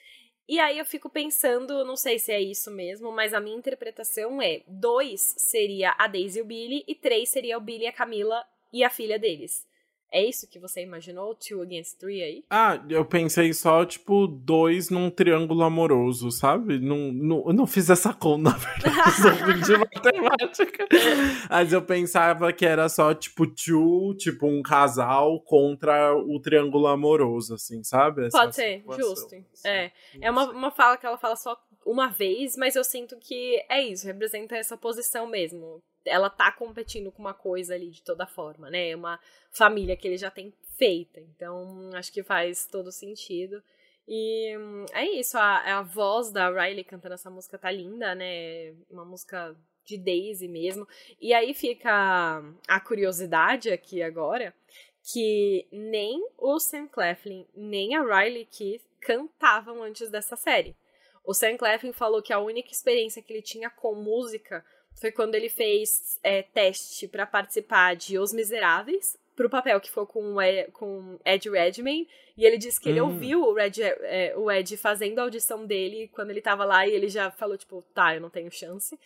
[0.47, 4.41] E aí eu fico pensando, não sei se é isso mesmo, mas a minha interpretação
[4.41, 8.45] é: dois seria a Daisy e o Billy, e três seria o Billy, a Camila
[8.71, 9.65] e a filha deles.
[10.11, 12.43] É isso que você imaginou, Two Against Three aí?
[12.49, 16.79] Ah, eu pensei só, tipo, dois num triângulo amoroso, sabe?
[16.79, 20.87] Não, não, eu não fiz essa conta, na verdade, de matemática.
[21.49, 27.55] Mas eu pensava que era só, tipo, two, tipo, um casal contra o triângulo amoroso,
[27.55, 28.27] assim, sabe?
[28.27, 29.35] Essa Pode ser, situação, justo.
[29.35, 29.45] Assim.
[29.65, 29.91] É,
[30.21, 33.83] é uma, uma fala que ela fala só uma vez, mas eu sinto que é
[33.83, 38.69] isso, representa essa posição mesmo ela tá competindo com uma coisa ali de toda forma,
[38.69, 38.89] né?
[38.89, 39.19] É uma
[39.51, 41.19] família que ele já tem feita.
[41.19, 43.61] Então, acho que faz todo sentido.
[44.07, 44.55] E
[44.93, 48.73] é isso, a, a voz da Riley cantando essa música tá linda, né?
[48.89, 50.87] Uma música de Daisy mesmo.
[51.19, 54.53] E aí fica a curiosidade aqui agora,
[55.01, 60.75] que nem o Sam Claflin, nem a Riley Keith cantavam antes dessa série.
[61.23, 64.63] O Sam Claflin falou que a única experiência que ele tinha com música
[64.95, 70.05] foi quando ele fez é, teste para participar de Os Miseráveis, pro papel que foi
[70.05, 70.35] com,
[70.71, 73.05] com Ed Redmayne, e ele disse que ele hum.
[73.05, 76.91] ouviu o, Ed, é, o Ed fazendo a audição dele quando ele tava lá, e
[76.91, 78.97] ele já falou, tipo, tá, eu não tenho chance.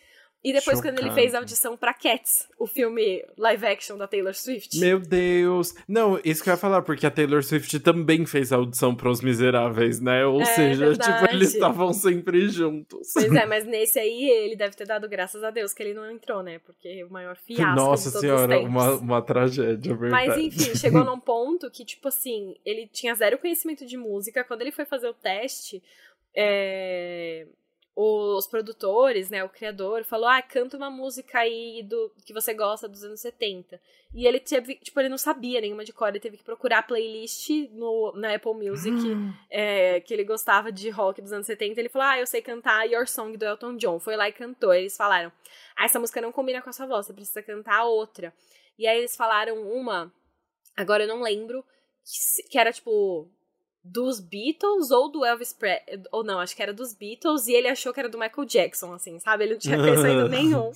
[0.42, 0.94] E depois, Chocante.
[0.94, 4.78] quando ele fez a audição pra Cats, o filme live action da Taylor Swift.
[4.78, 5.74] Meu Deus!
[5.86, 9.10] Não, isso que eu ia falar, porque a Taylor Swift também fez a audição para
[9.10, 10.24] Os Miseráveis, né?
[10.24, 11.20] Ou é, seja, verdade.
[11.20, 13.12] tipo, eles estavam sempre juntos.
[13.12, 16.10] Pois é, mas nesse aí ele deve ter dado graças a Deus que ele não
[16.10, 16.58] entrou, né?
[16.60, 18.68] Porque o maior fiasco Nossa de todos senhora, os tempos.
[18.70, 20.26] Uma, uma tragédia, verdade.
[20.26, 24.42] Mas enfim, chegou num ponto que, tipo assim, ele tinha zero conhecimento de música.
[24.42, 25.82] Quando ele foi fazer o teste,
[26.34, 27.46] é
[27.96, 32.88] os produtores, né, o criador, falou: "Ah, canta uma música aí do que você gosta
[32.88, 33.80] dos anos 70".
[34.14, 36.82] E ele teve, tipo, ele não sabia nenhuma de cor, ele teve que procurar a
[36.82, 38.96] playlist no, na Apple Music
[39.50, 41.80] é, que ele gostava de rock dos anos 70.
[41.80, 43.98] Ele falou: "Ah, eu sei cantar Your Song do Elton John".
[43.98, 44.72] Foi lá e cantou.
[44.72, 45.32] Eles falaram:
[45.76, 48.32] "Ah, essa música não combina com a sua voz, você precisa cantar outra".
[48.78, 50.12] E aí eles falaram uma,
[50.76, 51.64] agora eu não lembro,
[52.50, 53.30] que era tipo
[53.82, 57.68] dos Beatles ou do Elvis Presley, ou não, acho que era dos Beatles e ele
[57.68, 59.44] achou que era do Michael Jackson, assim, sabe?
[59.44, 60.70] Ele não tinha conhecimento nenhum.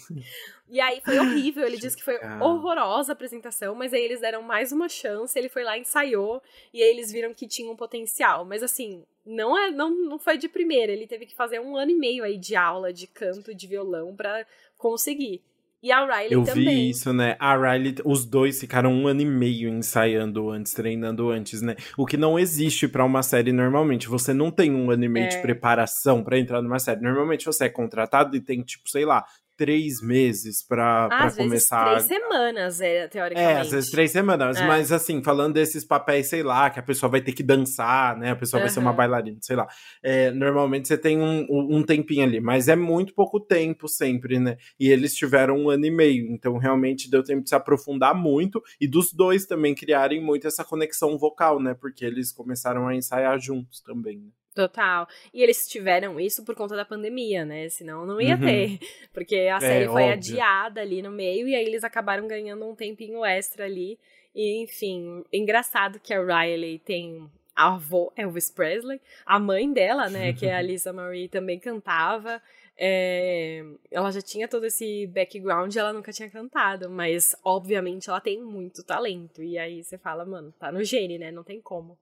[0.69, 4.43] E aí foi horrível, ele disse que foi horrorosa a apresentação, mas aí eles deram
[4.43, 8.45] mais uma chance, ele foi lá, ensaiou, e aí eles viram que tinha um potencial.
[8.45, 11.90] Mas assim, não é não, não foi de primeira, ele teve que fazer um ano
[11.90, 14.47] e meio aí de aula de canto, de violão para
[14.79, 15.43] conseguir.
[15.85, 16.64] E a Riley Eu também.
[16.64, 17.37] vi isso, né?
[17.38, 21.77] A Riley, os dois ficaram um ano e meio ensaiando antes, treinando antes, né?
[21.94, 24.09] O que não existe para uma série normalmente.
[24.09, 25.29] Você não tem um ano e meio é.
[25.29, 27.03] de preparação para entrar numa série.
[27.03, 31.95] Normalmente você é contratado e tem, tipo, sei lá, três meses pra, ah, pra começar.
[31.95, 33.53] Vezes três semanas, é, teoricamente.
[33.53, 34.57] É, às vezes três semanas.
[34.57, 34.67] É.
[34.67, 38.31] Mas assim, falando desses papéis, sei lá, que a pessoa vai ter que dançar, né?
[38.31, 38.64] A pessoa uhum.
[38.64, 39.67] vai ser uma bailarina, sei lá.
[40.03, 44.57] É, normalmente você tem um, um tempinho ali, mas é muito pouco tempo sempre, né?
[44.79, 48.62] E eles tiveram um ano e meio, então realmente deu tempo de se aprofundar muito
[48.81, 51.75] e dos dois também criarem muito essa conexão vocal, né?
[51.75, 54.31] Porque eles começaram a ensaiar juntos também, né?
[54.55, 55.09] Total.
[55.33, 57.69] E eles tiveram isso por conta da pandemia, né?
[57.69, 58.40] Senão não ia uhum.
[58.40, 58.79] ter.
[59.12, 60.14] Porque a é, série é, foi óbvio.
[60.14, 63.99] adiada ali no meio e aí eles acabaram ganhando um tempinho extra ali.
[64.35, 70.33] E, enfim, engraçado que a Riley tem a avó Elvis Presley, a mãe dela, né,
[70.33, 72.43] que é a Lisa Marie, também cantava.
[72.77, 78.21] É, ela já tinha todo esse background e ela nunca tinha cantado, mas obviamente ela
[78.21, 79.43] tem muito talento.
[79.43, 81.31] E aí você fala, mano, tá no gene, né?
[81.31, 81.97] Não tem como.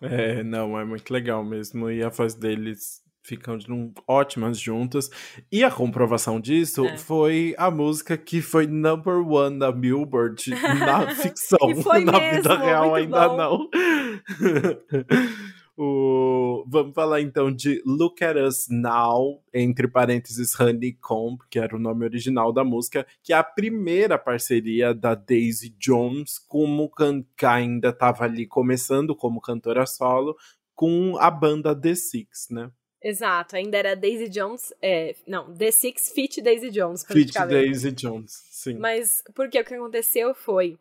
[0.00, 1.90] É, não, é muito legal mesmo.
[1.90, 3.58] E a voz deles ficam
[4.06, 5.10] ótimas juntas.
[5.52, 6.96] E a comprovação disso é.
[6.96, 11.58] foi a música que foi number one da Billboard na ficção.
[12.04, 13.36] na mesmo, vida real ainda bom.
[13.36, 13.68] não.
[15.80, 16.64] O...
[16.66, 22.04] Vamos falar então de Look at Us Now, entre parênteses Honeycomb, que era o nome
[22.04, 27.24] original da música, que é a primeira parceria da Daisy Jones, como can...
[27.44, 30.36] ainda estava ali começando como cantora solo,
[30.74, 32.72] com a banda The Six, né?
[33.00, 37.04] Exato, ainda era Daisy Jones, é, não, The Six Fit Daisy Jones.
[37.04, 38.74] Fit Daisy Jones, sim.
[38.74, 40.76] Mas porque o que aconteceu foi,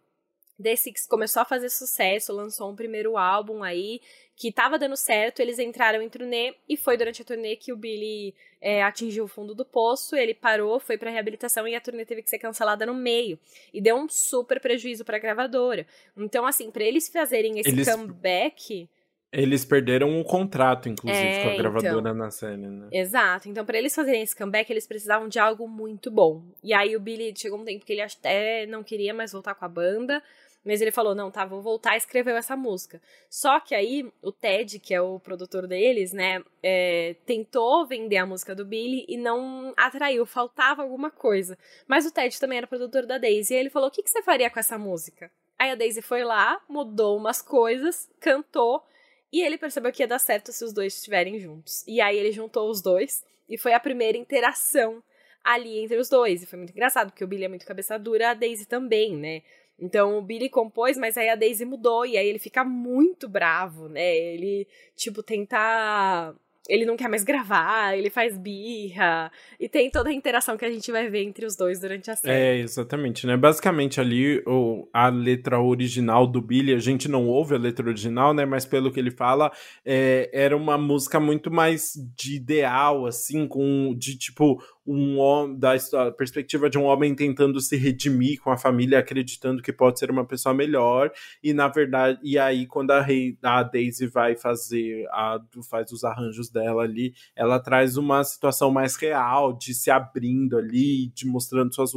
[0.61, 4.01] The Six começou a fazer sucesso, lançou um primeiro álbum aí,
[4.35, 7.75] que tava dando certo, eles entraram em turnê e foi durante a turnê que o
[7.75, 12.05] Billy é, atingiu o fundo do poço, ele parou, foi pra reabilitação e a turnê
[12.05, 13.39] teve que ser cancelada no meio.
[13.73, 15.87] E deu um super prejuízo pra gravadora.
[16.15, 17.89] Então, assim, para eles fazerem esse eles...
[17.89, 18.87] comeback.
[19.31, 22.87] Eles perderam um contrato, inclusive, é, com a gravadora então, na série, né?
[22.91, 23.49] Exato.
[23.49, 26.43] Então, para eles fazerem esse comeback, eles precisavam de algo muito bom.
[26.63, 29.65] E aí o Billy chegou um tempo que ele até não queria mais voltar com
[29.65, 30.23] a banda.
[30.63, 33.01] Mas ele falou: não, tá, vou voltar e escreveu essa música.
[33.29, 38.25] Só que aí o Ted, que é o produtor deles, né, é, tentou vender a
[38.25, 41.57] música do Billy e não atraiu, faltava alguma coisa.
[41.87, 44.21] Mas o Ted também era produtor da Daisy e ele falou: o que, que você
[44.21, 45.31] faria com essa música?
[45.57, 48.83] Aí a Daisy foi lá, mudou umas coisas, cantou,
[49.31, 51.83] e ele percebeu que ia dar certo se os dois estiverem juntos.
[51.87, 55.01] E aí ele juntou os dois, e foi a primeira interação
[55.43, 56.43] ali entre os dois.
[56.43, 59.41] E foi muito engraçado, porque o Billy é muito cabeça dura, a Daisy também, né?
[59.79, 63.87] Então o Billy compôs, mas aí a Daisy mudou, e aí ele fica muito bravo,
[63.87, 64.15] né?
[64.15, 66.35] Ele, tipo, tenta
[66.69, 70.71] ele não quer mais gravar, ele faz birra, e tem toda a interação que a
[70.71, 72.33] gente vai ver entre os dois durante a série.
[72.33, 73.37] É, exatamente, né?
[73.37, 78.33] Basicamente ali, o, a letra original do Billy, a gente não ouve a letra original,
[78.33, 78.45] né?
[78.45, 79.51] Mas pelo que ele fala,
[79.85, 85.75] é, era uma música muito mais de ideal, assim, com de tipo um homem, da
[86.11, 90.25] perspectiva de um homem tentando se redimir com a família, acreditando que pode ser uma
[90.25, 91.11] pessoa melhor,
[91.43, 96.05] e na verdade, e aí quando a, rei, a Daisy vai fazer, a, faz os
[96.05, 101.75] arranjos dela ali, ela traz uma situação mais real, de se abrindo ali, de mostrando
[101.75, 101.91] suas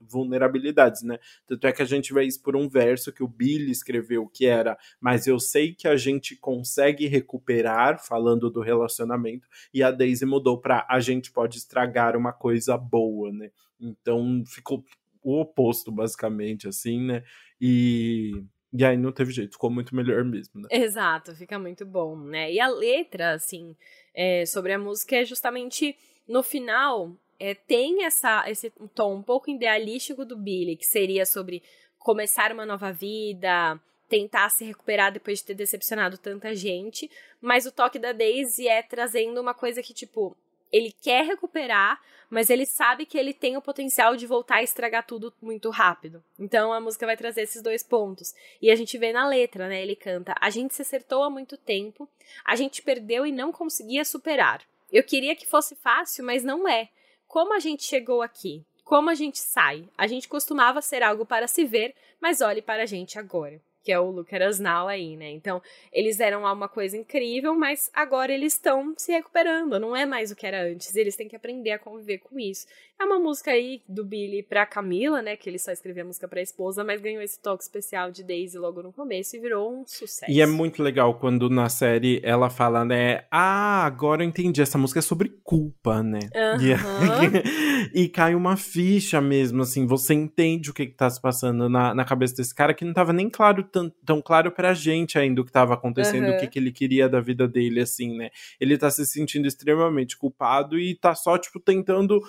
[0.00, 1.18] vulnerabilidades, né?
[1.46, 4.46] Tanto é que a gente vê isso por um verso que o Billy escreveu, que
[4.46, 10.24] era, mas eu sei que a gente consegue recuperar, falando do relacionamento, e a Daisy
[10.24, 13.50] mudou para a gente pode estragar uma coisa boa, né?
[13.80, 14.84] Então ficou
[15.22, 17.24] o oposto, basicamente, assim, né?
[17.60, 20.68] E, e aí não teve jeito, ficou muito melhor mesmo, né?
[20.70, 22.52] Exato, fica muito bom, né?
[22.52, 23.74] E a letra, assim,
[24.14, 25.96] é, sobre a música é justamente
[26.28, 27.12] no final.
[27.38, 31.62] É, tem essa, esse tom um pouco idealístico do Billy, que seria sobre
[31.98, 37.72] começar uma nova vida, tentar se recuperar depois de ter decepcionado tanta gente, mas o
[37.72, 40.36] toque da Daisy é trazendo uma coisa que, tipo,
[40.72, 45.06] ele quer recuperar, mas ele sabe que ele tem o potencial de voltar a estragar
[45.06, 46.22] tudo muito rápido.
[46.38, 48.34] Então a música vai trazer esses dois pontos.
[48.60, 49.82] E a gente vê na letra, né?
[49.82, 52.08] Ele canta: A gente se acertou há muito tempo,
[52.44, 54.62] a gente perdeu e não conseguia superar.
[54.92, 56.88] Eu queria que fosse fácil, mas não é.
[57.26, 58.64] Como a gente chegou aqui?
[58.84, 59.88] Como a gente sai?
[59.98, 63.92] A gente costumava ser algo para se ver, mas olhe para a gente agora que
[63.92, 64.10] é o
[64.48, 65.30] Us Now aí, né?
[65.30, 70.04] Então, eles eram lá uma coisa incrível, mas agora eles estão se recuperando, não é
[70.04, 72.66] mais o que era antes, eles têm que aprender a conviver com isso.
[72.98, 75.36] É uma música aí do Billy pra Camila, né?
[75.36, 78.58] Que ele só escrevia a música pra esposa, mas ganhou esse toque especial de Daisy
[78.58, 80.32] logo no começo e virou um sucesso.
[80.32, 83.24] E é muito legal quando na série ela fala, né?
[83.30, 86.20] Ah, agora eu entendi, essa música é sobre culpa, né?
[86.34, 87.92] Uhum.
[87.92, 91.68] E, e cai uma ficha mesmo, assim, você entende o que, que tá se passando
[91.68, 95.18] na, na cabeça desse cara que não tava nem claro tão, tão claro pra gente
[95.18, 96.36] ainda o que tava acontecendo, uhum.
[96.36, 98.30] o que, que ele queria da vida dele, assim, né?
[98.58, 102.22] Ele tá se sentindo extremamente culpado e tá só, tipo, tentando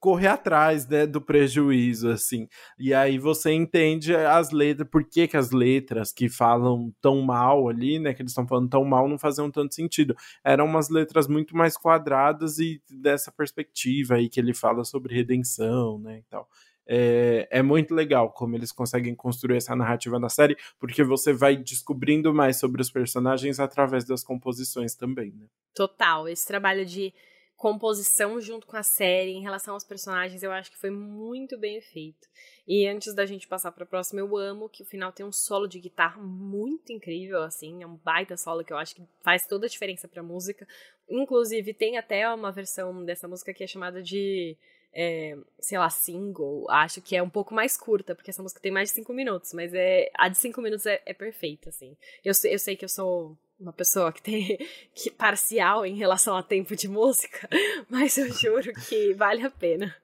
[0.00, 2.48] correr atrás né, do prejuízo, assim.
[2.78, 7.68] E aí você entende as letras, por que, que as letras que falam tão mal
[7.68, 10.16] ali, né, que eles estão falando tão mal, não faziam tanto sentido.
[10.42, 15.98] Eram umas letras muito mais quadradas e dessa perspectiva aí que ele fala sobre redenção,
[15.98, 16.48] né, e tal.
[16.92, 21.56] É, é, muito legal como eles conseguem construir essa narrativa na série, porque você vai
[21.56, 25.46] descobrindo mais sobre os personagens através das composições também, né?
[25.72, 27.14] Total, esse trabalho de
[27.56, 31.80] composição junto com a série, em relação aos personagens, eu acho que foi muito bem
[31.80, 32.26] feito.
[32.66, 35.30] E antes da gente passar para a próxima, eu amo que o final tem um
[35.30, 39.46] solo de guitarra muito incrível, assim, é um baita solo que eu acho que faz
[39.46, 40.66] toda a diferença para a música.
[41.08, 44.56] Inclusive, tem até uma versão dessa música que é chamada de
[44.92, 48.72] é, sei lá, single, acho que é um pouco mais curta, porque essa música tem
[48.72, 51.96] mais de cinco minutos, mas é a de cinco minutos é, é perfeita, assim.
[52.24, 54.58] Eu, eu sei que eu sou uma pessoa que tem
[54.94, 57.48] que parcial em relação a tempo de música,
[57.88, 59.94] mas eu juro que vale a pena.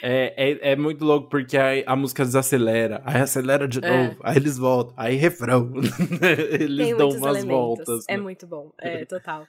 [0.00, 3.88] É, é, é muito louco porque a, a música desacelera, aí acelera de é.
[3.88, 5.70] novo, aí eles voltam, aí refrão.
[6.58, 7.46] eles tem dão umas elementos.
[7.46, 8.04] voltas.
[8.08, 8.22] É né?
[8.22, 9.46] muito bom, é total.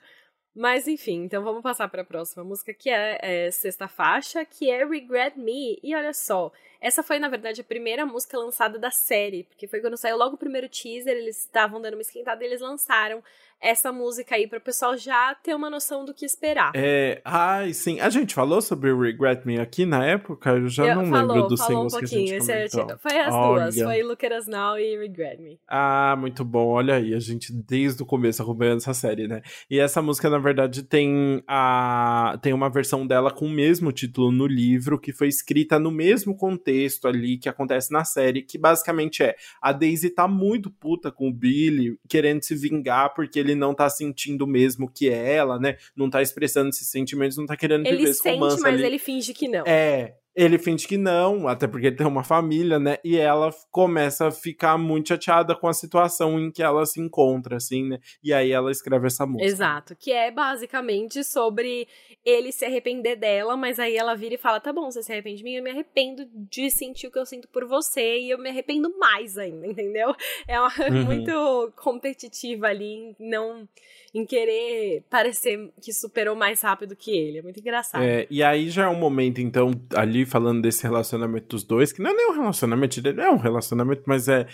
[0.54, 4.70] Mas enfim, então vamos passar para a próxima música, que é, é, sexta faixa, que
[4.70, 5.80] é Regret Me.
[5.82, 6.52] E olha só,
[6.84, 10.34] essa foi na verdade a primeira música lançada da série, porque foi quando saiu logo
[10.34, 13.22] o primeiro teaser, eles estavam dando uma esquentada e eles lançaram
[13.58, 16.72] essa música aí para o pessoal já ter uma noção do que esperar.
[16.74, 17.98] É, ai, sim.
[18.00, 20.50] A gente falou sobre Regret Me aqui na época?
[20.50, 22.26] Eu já Eu, não falou, lembro dos singles um pouquinho.
[22.44, 22.98] que a gente comentou.
[22.98, 23.62] Foi as Olha.
[23.62, 25.58] duas, foi Look at Us Now e Regret Me.
[25.66, 26.66] Ah, muito bom.
[26.66, 29.40] Olha aí, a gente desde o começo acompanhando essa série, né?
[29.70, 34.30] E essa música, na verdade, tem a tem uma versão dela com o mesmo título
[34.30, 36.73] no livro, que foi escrita no mesmo contexto
[37.06, 41.32] ali que acontece na série, que basicamente é a Daisy tá muito puta com o
[41.32, 45.76] Billy, querendo se vingar porque ele não tá sentindo mesmo que é ela, né?
[45.96, 48.74] Não tá expressando esses sentimentos, não tá querendo ele viver esse romance Ele sente, mas
[48.74, 48.84] ali.
[48.84, 49.64] ele finge que não.
[49.66, 52.98] É, Ele finge que não, até porque ele tem uma família, né?
[53.04, 57.56] E ela começa a ficar muito chateada com a situação em que ela se encontra,
[57.56, 57.98] assim, né?
[58.22, 59.46] E aí ela escreve essa música.
[59.46, 61.86] Exato, que é basicamente sobre
[62.24, 65.38] ele se arrepender dela, mas aí ela vira e fala: tá bom, você se arrepende
[65.38, 68.38] de mim, eu me arrependo de sentir o que eu sinto por você e eu
[68.38, 70.14] me arrependo mais ainda, entendeu?
[70.48, 71.04] É uma, uhum.
[71.04, 73.68] muito competitiva ali, não
[74.14, 77.38] em querer parecer que superou mais rápido que ele.
[77.38, 78.04] É muito engraçado.
[78.04, 82.00] É, e aí já é um momento, então, ali falando desse relacionamento dos dois, que
[82.00, 84.46] não é nem um relacionamento, é um relacionamento, mas é,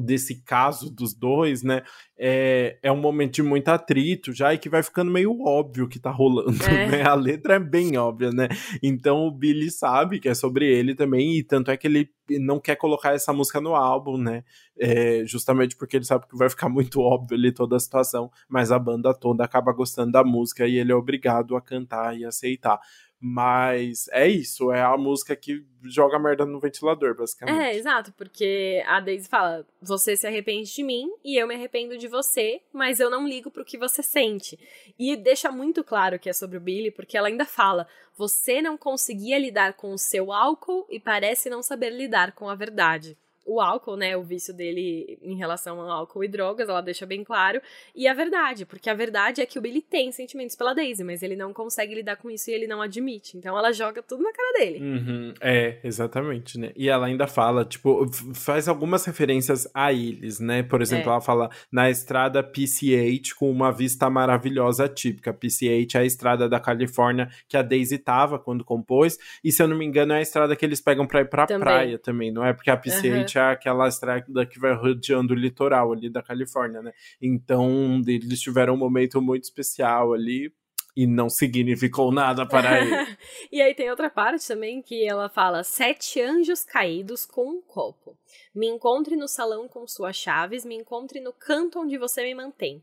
[0.00, 1.82] desse caso dos dois, né?
[2.18, 6.00] É, é um momento de muito atrito já e que vai ficando meio óbvio que
[6.00, 6.88] tá rolando, é.
[6.88, 7.02] né?
[7.02, 8.48] A letra é bem óbvia, né?
[8.82, 12.10] Então o Billy sabe que é sobre ele também, e tanto é que ele
[12.40, 14.42] não quer colocar essa música no álbum, né?
[14.76, 18.72] É, justamente porque ele sabe que vai ficar muito óbvio ali toda a situação, mas
[18.72, 22.80] a banda toda acaba gostando da música e ele é obrigado a cantar e aceitar.
[23.20, 27.60] Mas é isso, é a música que joga merda no ventilador, basicamente.
[27.60, 31.98] É, exato, porque a Daisy fala: você se arrepende de mim e eu me arrependo
[31.98, 34.56] de você, mas eu não ligo pro que você sente.
[34.96, 38.78] E deixa muito claro que é sobre o Billy, porque ela ainda fala: você não
[38.78, 43.62] conseguia lidar com o seu álcool e parece não saber lidar com a verdade o
[43.62, 47.60] álcool, né, o vício dele em relação ao álcool e drogas, ela deixa bem claro,
[47.94, 51.22] e a verdade, porque a verdade é que o Billy tem sentimentos pela Daisy, mas
[51.22, 54.32] ele não consegue lidar com isso e ele não admite, então ela joga tudo na
[54.32, 54.78] cara dele.
[54.80, 60.62] Uhum, é, exatamente, né, e ela ainda fala, tipo, faz algumas referências a eles, né,
[60.62, 61.12] por exemplo, é.
[61.12, 66.60] ela fala na estrada PCH com uma vista maravilhosa típica, PCH é a estrada da
[66.60, 70.22] Califórnia que a Daisy tava quando compôs, e se eu não me engano é a
[70.22, 71.60] estrada que eles pegam pra ir pra também.
[71.60, 72.52] praia também, não é?
[72.52, 76.92] Porque a PCH uhum aquela estrada que vai rodeando o litoral ali da Califórnia, né?
[77.20, 80.52] Então, eles tiveram um momento muito especial ali
[80.98, 83.16] e não significou nada para ele.
[83.52, 88.18] e aí tem outra parte também que ela fala: Sete anjos caídos com um copo.
[88.52, 92.82] Me encontre no salão com suas chaves, me encontre no canto onde você me mantém.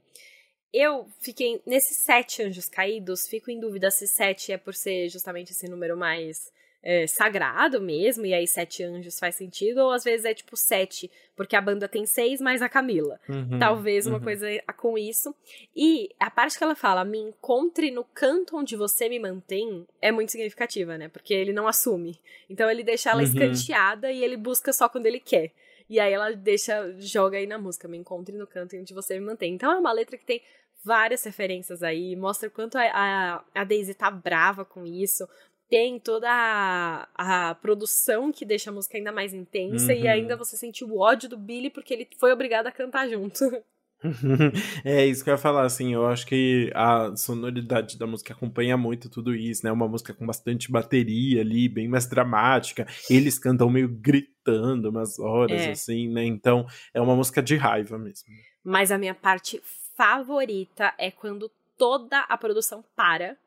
[0.73, 5.51] Eu fiquei nesses sete anjos caídos, fico em dúvida se sete é por ser justamente
[5.51, 6.51] esse número mais
[6.85, 11.09] é, sagrado mesmo, e aí sete anjos faz sentido, ou às vezes é tipo sete,
[11.35, 13.19] porque a banda tem seis mais a Camila.
[13.27, 14.23] Uhum, Talvez uma uhum.
[14.23, 15.33] coisa com isso.
[15.75, 20.11] E a parte que ela fala, me encontre no canto onde você me mantém, é
[20.11, 21.09] muito significativa, né?
[21.09, 22.19] Porque ele não assume.
[22.47, 23.25] Então ele deixa ela uhum.
[23.25, 25.51] escanteada e ele busca só quando ele quer.
[25.89, 29.25] E aí ela deixa, joga aí na música, me encontre no canto onde você me
[29.25, 29.55] mantém.
[29.55, 30.41] Então é uma letra que tem
[30.83, 35.27] várias referências aí, mostra o quanto a, a, a Daisy tá brava com isso,
[35.69, 39.99] tem toda a, a produção que deixa a música ainda mais intensa uhum.
[39.99, 43.39] e ainda você sente o ódio do Billy porque ele foi obrigado a cantar junto.
[44.83, 48.77] é isso que eu ia falar, assim, eu acho que a sonoridade da música acompanha
[48.77, 49.71] muito tudo isso, né?
[49.71, 52.85] Uma música com bastante bateria ali, bem mais dramática.
[53.09, 55.71] Eles cantam meio gritando umas horas, é.
[55.71, 56.23] assim, né?
[56.23, 58.27] Então é uma música de raiva mesmo.
[58.63, 59.61] Mas a minha parte
[59.95, 63.37] favorita é quando toda a produção para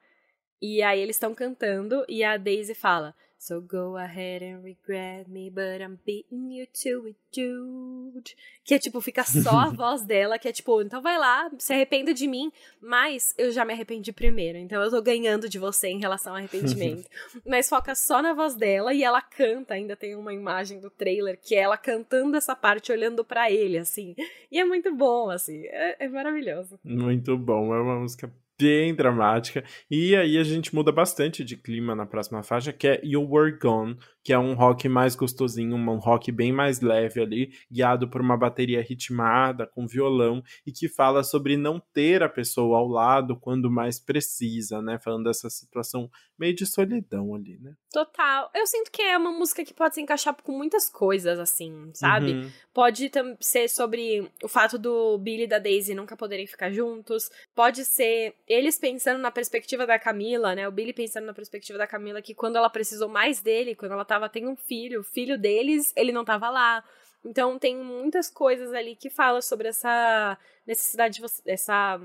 [0.61, 5.49] e aí eles estão cantando e a Daisy fala: So go ahead and regret me,
[5.49, 8.35] but I'm beating you to it, dude.
[8.65, 11.73] Que é tipo, fica só a voz dela, que é tipo, então vai lá, se
[11.73, 12.51] arrependa de mim,
[12.81, 16.39] mas eu já me arrependi primeiro, então eu tô ganhando de você em relação ao
[16.39, 17.09] arrependimento.
[17.47, 21.39] mas foca só na voz dela e ela canta, ainda tem uma imagem do trailer
[21.41, 24.17] que é ela cantando essa parte, olhando para ele, assim.
[24.51, 26.77] E é muito bom, assim, é, é maravilhoso.
[26.83, 28.29] Muito bom, é uma música
[28.59, 29.65] bem dramática.
[29.91, 33.57] E aí a gente muda bastante de clima na próxima faixa, que é You Were
[33.57, 38.21] Gone, que é um rock mais gostosinho, um rock bem mais leve ali, guiado por
[38.21, 43.37] uma bateria ritmada, com violão, e que fala sobre não ter a pessoa ao lado
[43.37, 44.99] quando mais precisa, né?
[44.99, 47.75] Falando dessa situação meio de solidão ali, né?
[47.93, 48.51] Total.
[48.55, 52.33] Eu sinto que é uma música que pode se encaixar com muitas coisas, assim, sabe?
[52.33, 52.51] Uhum.
[52.73, 57.85] Pode ser sobre o fato do Billy e da Daisy nunca poderem ficar juntos, pode
[57.85, 60.67] ser eles pensando na perspectiva da Camila, né?
[60.67, 64.05] O Billy pensando na perspectiva da Camila, que quando ela precisou mais dele, quando ela
[64.05, 66.83] tava tendo um filho, o filho deles, ele não tava lá.
[67.25, 72.01] Então tem muitas coisas ali que fala sobre essa necessidade de você, essa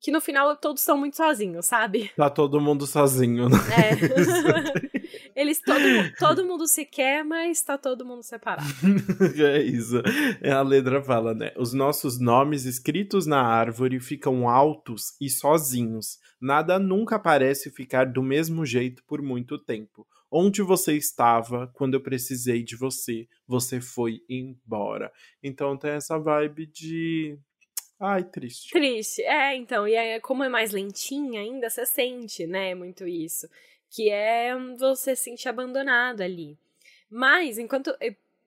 [0.00, 2.10] que no final todos são muito sozinhos, sabe?
[2.16, 3.58] Tá todo mundo sozinho, né?
[3.76, 4.96] É.
[5.36, 5.82] Eles todo,
[6.18, 8.66] todo mundo se quer, mas tá todo mundo separado.
[9.36, 10.02] é isso.
[10.40, 11.52] É, a letra fala, né?
[11.56, 16.18] Os nossos nomes escritos na árvore ficam altos e sozinhos.
[16.40, 20.06] Nada nunca parece ficar do mesmo jeito por muito tempo.
[20.30, 23.28] Onde você estava quando eu precisei de você?
[23.46, 25.12] Você foi embora.
[25.42, 27.38] Então tem essa vibe de.
[28.00, 28.70] Ai, triste.
[28.70, 29.86] Triste, é, então.
[29.88, 33.48] E aí, como é mais lentinha ainda, você sente, né, muito isso.
[33.90, 36.58] que é você se sentir abandonado ali.
[37.10, 37.94] Mas, enquanto.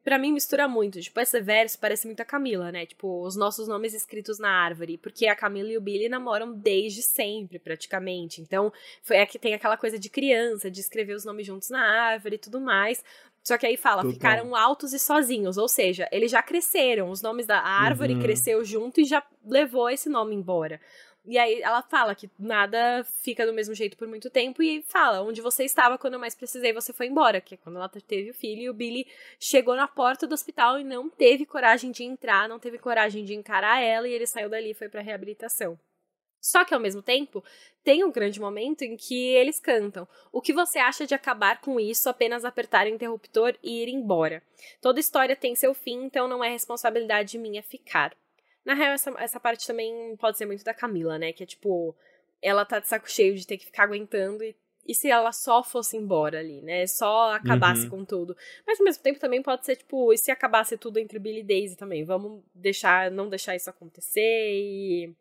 [0.04, 1.00] Pra mim, mistura muito.
[1.02, 2.86] Tipo, esse verso parece muito a Camila, né?
[2.86, 4.98] Tipo, os nossos nomes escritos na árvore.
[4.98, 8.42] Porque a Camila e o Billy namoram desde sempre, praticamente.
[8.42, 8.72] Então,
[9.04, 12.36] foi é que tem aquela coisa de criança, de escrever os nomes juntos na árvore
[12.36, 13.04] e tudo mais.
[13.44, 14.14] Só que aí fala, Total.
[14.14, 18.20] ficaram altos e sozinhos, ou seja, eles já cresceram, os nomes da árvore uhum.
[18.20, 20.80] cresceu junto e já levou esse nome embora.
[21.26, 25.22] E aí ela fala que nada fica do mesmo jeito por muito tempo e fala,
[25.22, 28.32] onde você estava quando eu mais precisei, você foi embora, que é quando ela teve
[28.32, 29.06] o filho e o Billy
[29.40, 33.36] chegou na porta do hospital e não teve coragem de entrar, não teve coragem de
[33.36, 35.78] encarar ela e ele saiu dali e foi para reabilitação.
[36.42, 37.44] Só que ao mesmo tempo,
[37.84, 40.08] tem um grande momento em que eles cantam.
[40.32, 44.42] O que você acha de acabar com isso, apenas apertar o interruptor e ir embora?
[44.82, 48.16] Toda história tem seu fim, então não é responsabilidade minha ficar.
[48.64, 51.34] Na real, essa, essa parte também pode ser muito da Camila, né?
[51.34, 51.96] Que é tipo,
[52.42, 54.56] ela tá de saco cheio de ter que ficar aguentando e
[54.90, 56.88] e se ela só fosse embora ali, né?
[56.88, 57.90] Só acabasse uhum.
[57.90, 58.36] com tudo.
[58.66, 61.44] Mas ao mesmo tempo também pode ser, tipo, e se acabasse tudo entre Billy e
[61.44, 62.04] Daisy também?
[62.04, 65.14] Vamos deixar, não deixar isso acontecer e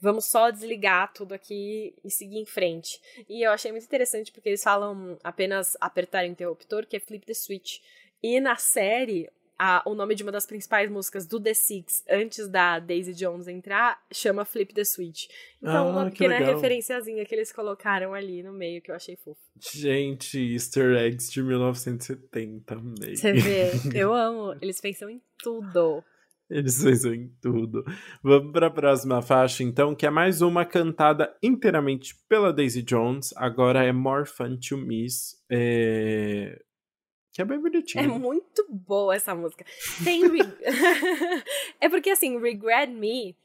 [0.00, 3.00] vamos só desligar tudo aqui e seguir em frente.
[3.28, 7.24] E eu achei muito interessante porque eles falam apenas apertar o interruptor, que é flip
[7.26, 7.78] the switch.
[8.22, 9.28] E na série,
[9.58, 13.48] a, o nome de uma das principais músicas do The Six, antes da Daisy Jones
[13.48, 15.28] entrar, chama Flip the Switch.
[15.58, 19.40] Então, ah, uma pequena referenciazinha que eles colocaram ali no meio que eu achei fofo.
[19.58, 23.16] Gente, Easter eggs de 1970 meio.
[23.16, 24.54] Você vê, eu amo.
[24.60, 26.04] Eles pensam em tudo.
[26.48, 27.84] Eles pensam em tudo.
[28.22, 33.34] Vamos para a próxima faixa, então, que é mais uma cantada inteiramente pela Daisy Jones.
[33.36, 35.42] Agora é More Fun to Miss.
[35.50, 36.62] É...
[37.32, 38.04] Que é bem bonitinho.
[38.04, 39.64] É muito boa essa música.
[40.02, 40.22] Tem.
[41.80, 43.36] é porque, assim, Regret Me.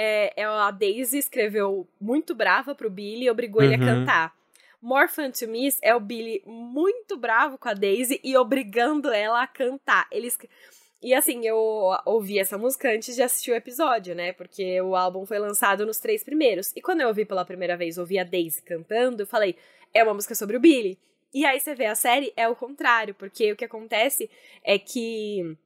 [0.00, 3.66] É, é, a Daisy escreveu muito brava pro Billy e obrigou uhum.
[3.66, 4.00] ele a uhum.
[4.00, 4.34] cantar.
[4.80, 9.42] More Fun to Miss é o Billy muito bravo com a Daisy e obrigando ela
[9.42, 10.06] a cantar.
[10.12, 10.38] Eles.
[11.00, 11.56] E assim, eu
[12.04, 14.32] ouvi essa música antes de assistir o episódio, né?
[14.32, 16.72] Porque o álbum foi lançado nos três primeiros.
[16.74, 19.56] E quando eu ouvi pela primeira vez, ouvi a Daisy cantando, eu falei,
[19.94, 20.98] é uma música sobre o Billy.
[21.32, 24.28] E aí você vê a série, é o contrário, porque o que acontece
[24.64, 25.56] é que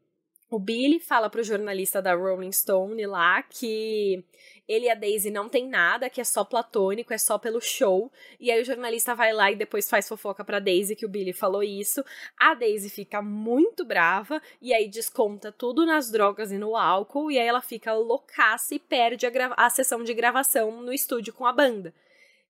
[0.51, 4.23] o Billy fala pro jornalista da Rolling Stone lá que
[4.69, 8.11] ele e a Daisy não tem nada, que é só platônico, é só pelo show.
[8.39, 11.33] E aí o jornalista vai lá e depois faz fofoca pra Daisy que o Billy
[11.33, 12.05] falou isso.
[12.39, 17.31] A Daisy fica muito brava e aí desconta tudo nas drogas e no álcool.
[17.31, 21.45] E aí ela fica loucaça e perde a, a sessão de gravação no estúdio com
[21.45, 21.93] a banda.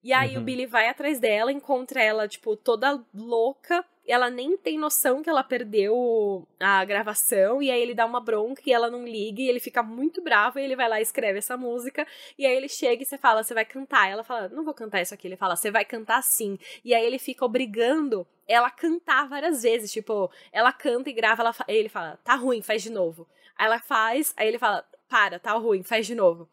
[0.03, 0.43] E aí uhum.
[0.43, 3.85] o Billy vai atrás dela, encontra ela, tipo, toda louca.
[4.07, 7.63] Ela nem tem noção que ela perdeu a gravação.
[7.63, 9.41] E aí ele dá uma bronca e ela não liga.
[9.41, 10.59] E ele fica muito bravo.
[10.59, 12.07] E ele vai lá e escreve essa música.
[12.37, 14.11] E aí ele chega e você fala, você vai cantar.
[14.11, 15.29] Ela fala, não vou cantar isso aqui.
[15.29, 16.59] Ele fala, você vai cantar sim.
[16.85, 19.93] E aí ele fica obrigando ela cantar várias vezes.
[19.93, 21.43] Tipo, ela canta e grava.
[21.43, 23.29] Ela, ele fala, tá ruim, faz de novo.
[23.57, 24.35] Aí ela faz.
[24.37, 26.49] Aí ele fala, para, tá ruim, faz de novo.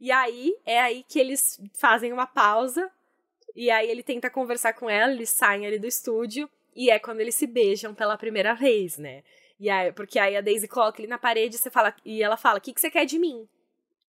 [0.00, 2.90] E aí é aí que eles fazem uma pausa.
[3.54, 6.48] E aí ele tenta conversar com ela, eles saem ali do estúdio.
[6.78, 9.24] E é quando eles se beijam pela primeira vez, né?
[9.58, 12.36] E aí, porque aí a Daisy coloca ele na parede e, você fala, e ela
[12.36, 13.48] fala: O que, que você quer de mim?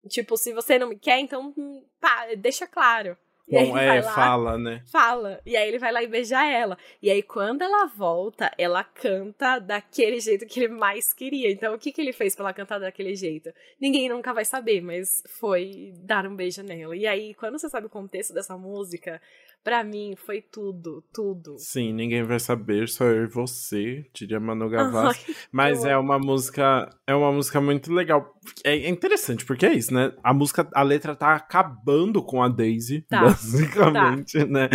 [0.07, 3.18] Tipo, se você não me quer, então hum, pá, deixa claro.
[3.51, 4.82] Bom, é, lá, fala, né?
[4.89, 5.41] Fala.
[5.45, 6.78] E aí ele vai lá e beija ela.
[7.01, 11.51] E aí, quando ela volta, ela canta daquele jeito que ele mais queria.
[11.51, 13.51] Então, o que, que ele fez pra ela cantar daquele jeito?
[13.80, 16.95] Ninguém nunca vai saber, mas foi dar um beijo nela.
[16.95, 19.22] E aí, quando você sabe o contexto dessa música,
[19.64, 21.55] Pra mim, foi tudo, tudo.
[21.59, 25.36] Sim, ninguém vai saber, só eu e você, diria Manu Gavassi.
[25.51, 28.34] Mas é uma música, é uma música muito legal.
[28.64, 30.14] É interessante, porque é isso, né?
[30.24, 33.22] A música, a letra tá acabando com a Daisy, tá.
[33.22, 34.45] basicamente, tá.
[34.45, 34.70] né?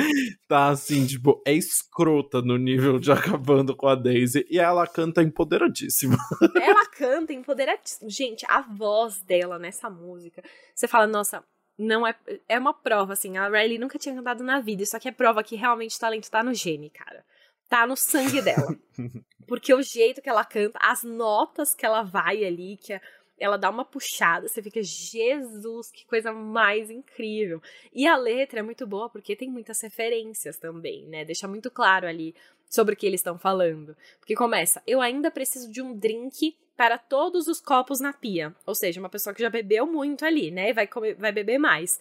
[0.47, 4.47] Tá assim, tipo, é escrota no nível de acabando com a Daisy.
[4.49, 6.17] E ela canta empoderadíssima.
[6.55, 8.09] Ela canta empoderadíssima.
[8.09, 11.43] Gente, a voz dela nessa música, você fala, nossa,
[11.79, 12.15] não é.
[12.49, 13.37] É uma prova, assim.
[13.37, 14.83] A Riley nunca tinha cantado na vida.
[14.83, 17.25] Isso aqui é prova que realmente o talento tá no gene, cara.
[17.69, 18.77] Tá no sangue dela.
[19.47, 22.99] Porque o jeito que ela canta, as notas que ela vai ali, que
[23.39, 27.63] ela dá uma puxada, você fica, Jesus, que coisa mais incrível.
[27.93, 31.25] E a letra é muito boa porque tem muitas referências também, né?
[31.25, 32.35] Deixa muito claro ali
[32.69, 33.97] sobre o que eles estão falando.
[34.19, 38.55] Porque começa, eu ainda preciso de um drink para todos os copos na pia.
[38.67, 40.71] Ou seja, uma pessoa que já bebeu muito ali, né?
[40.71, 41.99] E vai, comer, vai beber mais.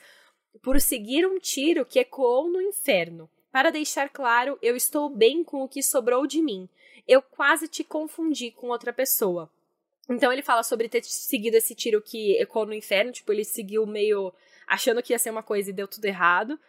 [0.61, 3.29] Por seguir um tiro que ecoou no inferno.
[3.51, 6.67] Para deixar claro, eu estou bem com o que sobrou de mim.
[7.07, 9.49] Eu quase te confundi com outra pessoa.
[10.09, 13.85] Então ele fala sobre ter seguido esse tiro que ecoou no inferno, tipo, ele seguiu
[13.85, 14.33] meio
[14.67, 16.59] achando que ia ser uma coisa e deu tudo errado.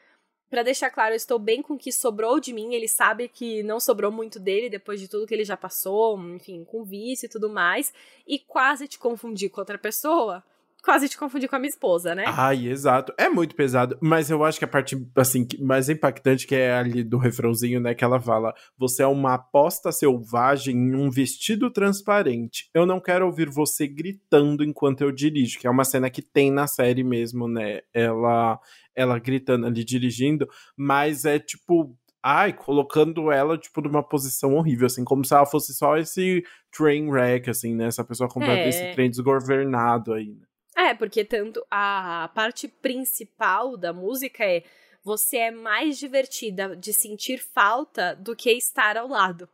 [0.50, 2.74] Para deixar claro, eu estou bem com o que sobrou de mim.
[2.74, 6.64] Ele sabe que não sobrou muito dele depois de tudo que ele já passou, enfim,
[6.64, 7.92] com vício e tudo mais.
[8.26, 10.42] E quase te confundi com outra pessoa
[10.86, 12.24] quase te confundir com a minha esposa, né?
[12.28, 13.12] Ai, exato.
[13.18, 17.02] É muito pesado, mas eu acho que a parte, assim, mais impactante que é ali
[17.02, 22.70] do refrãozinho, né, que ela fala, você é uma aposta selvagem em um vestido transparente.
[22.72, 26.52] Eu não quero ouvir você gritando enquanto eu dirijo, que é uma cena que tem
[26.52, 27.80] na série mesmo, né?
[27.92, 28.60] Ela,
[28.96, 31.96] ela gritando ali, dirigindo, mas é tipo
[32.28, 36.44] ai, colocando ela, tipo, numa posição horrível, assim, como se ela fosse só esse
[36.76, 37.86] train wreck, assim, né?
[37.86, 38.68] Essa pessoa completa é.
[38.68, 40.34] esse trem desgovernado aí.
[40.34, 40.88] Né?
[40.88, 44.64] É, porque tanto a parte principal da música é
[45.04, 49.48] você é mais divertida de sentir falta do que estar ao lado.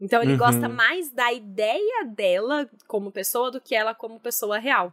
[0.00, 0.38] Então ele uhum.
[0.38, 4.92] gosta mais da ideia dela como pessoa do que ela como pessoa real.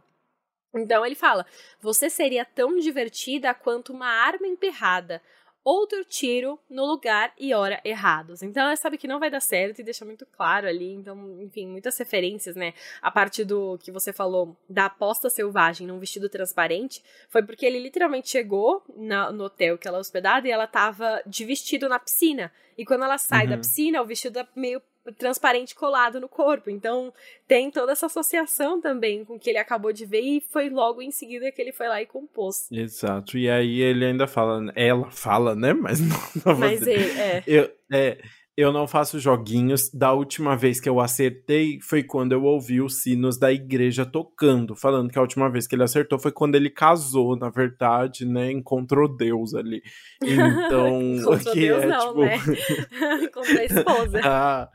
[0.74, 1.46] Então ele fala:
[1.80, 5.22] você seria tão divertida quanto uma arma emperrada
[5.64, 8.42] outro tiro no lugar e hora errados.
[8.42, 10.92] Então ela sabe que não vai dar certo e deixa muito claro ali.
[10.92, 12.74] Então, enfim, muitas referências, né?
[13.00, 17.78] A parte do que você falou da aposta selvagem num vestido transparente foi porque ele
[17.78, 21.98] literalmente chegou na, no hotel que ela é hospedada e ela tava de vestido na
[21.98, 22.52] piscina.
[22.76, 23.50] E quando ela sai uhum.
[23.50, 24.82] da piscina, o vestido é meio
[25.12, 26.70] transparente colado no corpo.
[26.70, 27.12] Então
[27.46, 31.02] tem toda essa associação também com o que ele acabou de ver e foi logo
[31.02, 32.70] em seguida que ele foi lá e compôs.
[32.70, 33.36] Exato.
[33.36, 35.72] E aí ele ainda fala, ela fala, né?
[35.72, 36.16] Mas não.
[36.46, 37.42] não Mas ele, é.
[37.46, 38.18] Eu, é
[38.56, 39.90] eu não faço joguinhos.
[39.92, 44.76] Da última vez que eu acertei foi quando eu ouvi os sinos da igreja tocando,
[44.76, 48.50] falando que a última vez que ele acertou foi quando ele casou, na verdade, né?
[48.50, 49.82] Encontrou Deus ali.
[50.24, 52.36] Então, Encontrou que Deus é não, tipo né?
[53.22, 54.20] Encontrou a esposa.
[54.24, 54.70] ah,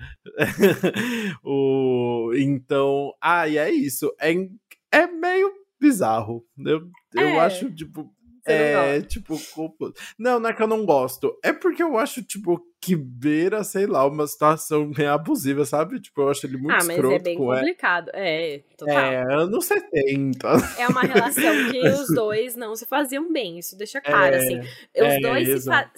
[1.44, 4.14] o então, ah, e é isso.
[4.20, 4.34] É
[4.92, 6.44] é meio bizarro.
[6.58, 7.40] Eu, eu é.
[7.40, 8.12] acho, tipo,
[8.54, 9.92] é, tipo, culpa.
[10.18, 11.38] Não, não é que eu não gosto.
[11.44, 16.00] É porque eu acho, tipo, que beira, sei lá, uma situação meio abusiva, sabe?
[16.00, 18.10] Tipo, eu acho ele muito ah, mas é bem complicado.
[18.14, 18.98] É, é total.
[18.98, 20.48] É, anos 70.
[20.78, 24.60] É uma relação que os dois não se faziam bem, isso deixa claro, é, assim.
[24.60, 25.92] Os é, dois se fa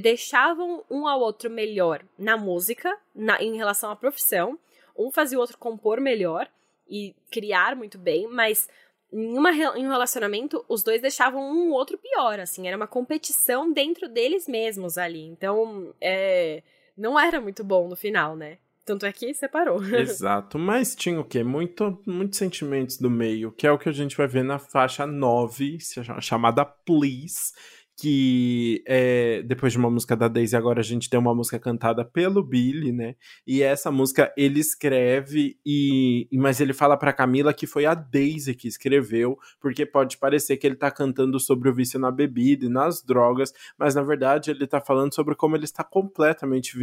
[0.00, 4.58] deixavam um ao outro melhor na música, na, em relação à profissão.
[4.98, 6.48] Um fazia o outro compor melhor
[6.88, 8.68] e criar muito bem, mas
[9.12, 13.72] em, uma, em um relacionamento, os dois deixavam um outro pior, assim, era uma competição
[13.72, 15.22] dentro deles mesmos ali.
[15.22, 16.62] Então, é,
[16.96, 18.58] não era muito bom no final, né?
[18.84, 19.82] Tanto é que separou.
[19.94, 21.42] Exato, mas tinha o quê?
[21.42, 25.06] Muito, muitos sentimentos do meio, que é o que a gente vai ver na faixa
[25.06, 25.78] 9,
[26.20, 27.52] chamada Please,
[27.96, 32.04] que é, depois de uma música da Daisy, agora a gente tem uma música cantada
[32.04, 33.14] pelo Billy, né?
[33.46, 38.54] E essa música ele escreve e mas ele fala para Camila que foi a Daisy
[38.54, 42.68] que escreveu, porque pode parecer que ele tá cantando sobre o vício na bebida e
[42.68, 46.78] nas drogas, mas na verdade ele tá falando sobre como ele está completamente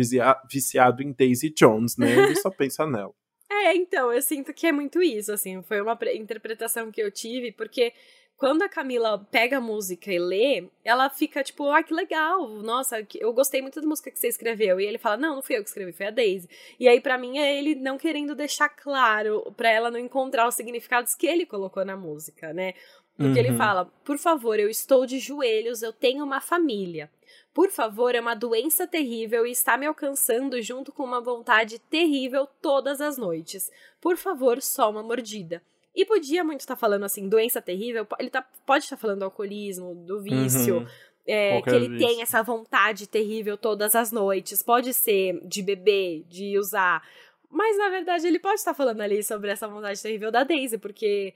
[0.50, 2.12] viciado em Daisy Jones, né?
[2.12, 3.14] Ele só pensa nela.
[3.52, 7.52] É, então, eu sinto que é muito isso, assim, foi uma interpretação que eu tive,
[7.52, 7.94] porque
[8.38, 13.06] quando a Camila pega a música e lê, ela fica tipo, ah, que legal, nossa,
[13.16, 14.80] eu gostei muito da música que você escreveu.
[14.80, 16.50] E ele fala, não, não fui eu que escrevi, foi a Daisy.
[16.80, 20.56] E aí, para mim, é ele não querendo deixar claro, para ela não encontrar os
[20.56, 22.74] significados que ele colocou na música, né?
[23.16, 23.46] Porque uhum.
[23.46, 27.10] ele fala, por favor, eu estou de joelhos, eu tenho uma família.
[27.54, 32.48] Por favor, é uma doença terrível e está me alcançando junto com uma vontade terrível
[32.60, 33.72] todas as noites.
[34.02, 35.62] Por favor, só uma mordida.
[35.96, 39.20] E podia muito estar tá falando assim, doença terrível, ele tá, pode estar tá falando
[39.20, 40.78] do alcoolismo, do vício.
[40.78, 40.88] Uhum.
[41.26, 42.08] É, que ele vício.
[42.08, 44.62] tem essa vontade terrível todas as noites.
[44.62, 47.02] Pode ser de beber, de usar.
[47.50, 51.34] Mas na verdade ele pode estar falando ali sobre essa vontade terrível da Daisy, porque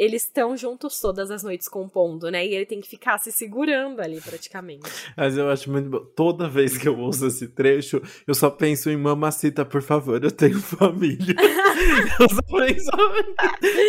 [0.00, 2.46] eles estão juntos todas as noites compondo, né?
[2.46, 4.90] E ele tem que ficar se segurando ali praticamente.
[5.14, 6.00] Mas eu acho muito bom.
[6.16, 10.30] Toda vez que eu ouço esse trecho, eu só penso em Mamacita, por favor, eu
[10.30, 11.34] tenho família.
[12.18, 12.90] eu só penso.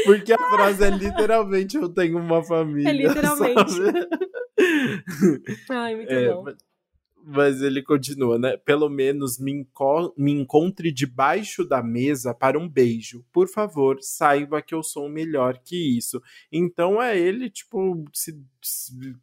[0.04, 2.90] Porque a frase é literalmente eu tenho uma família.
[2.90, 3.72] É literalmente.
[3.72, 4.08] Sabe?
[5.72, 6.46] Ai, muito é, bom.
[7.24, 8.58] Mas ele continua, né?
[8.58, 13.24] Pelo menos me, enco me encontre debaixo da mesa para um beijo.
[13.32, 16.22] Por favor, saiba que eu sou melhor que isso.
[16.52, 18.34] Então é ele, tipo, se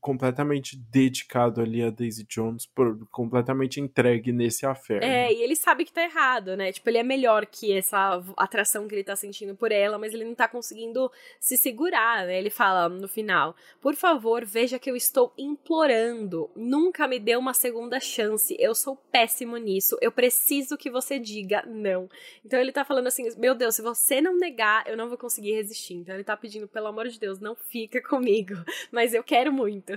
[0.01, 5.03] completamente dedicado ali a Daisy Jones, por, completamente entregue nesse affair.
[5.03, 6.72] É, e ele sabe que tá errado, né?
[6.72, 10.24] Tipo, ele é melhor que essa atração que ele tá sentindo por ela, mas ele
[10.24, 11.11] não tá conseguindo
[11.41, 12.39] se segurar, né?
[12.39, 16.51] Ele fala no final: Por favor, veja que eu estou implorando.
[16.57, 18.57] Nunca me dê uma segunda chance.
[18.59, 19.97] Eu sou péssimo nisso.
[20.01, 22.09] Eu preciso que você diga não.
[22.45, 25.53] Então ele tá falando assim: Meu Deus, se você não negar, eu não vou conseguir
[25.53, 25.95] resistir.
[25.95, 28.55] Então ele tá pedindo, pelo amor de Deus, não fica comigo.
[28.91, 29.93] Mas eu quero muito.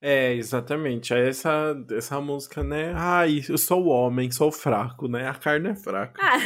[0.00, 1.14] É, exatamente.
[1.14, 2.92] É essa, essa música, né?
[2.96, 5.28] Ai, eu sou o homem, sou fraco, né?
[5.28, 6.20] A carne é fraca.
[6.20, 6.38] Ah,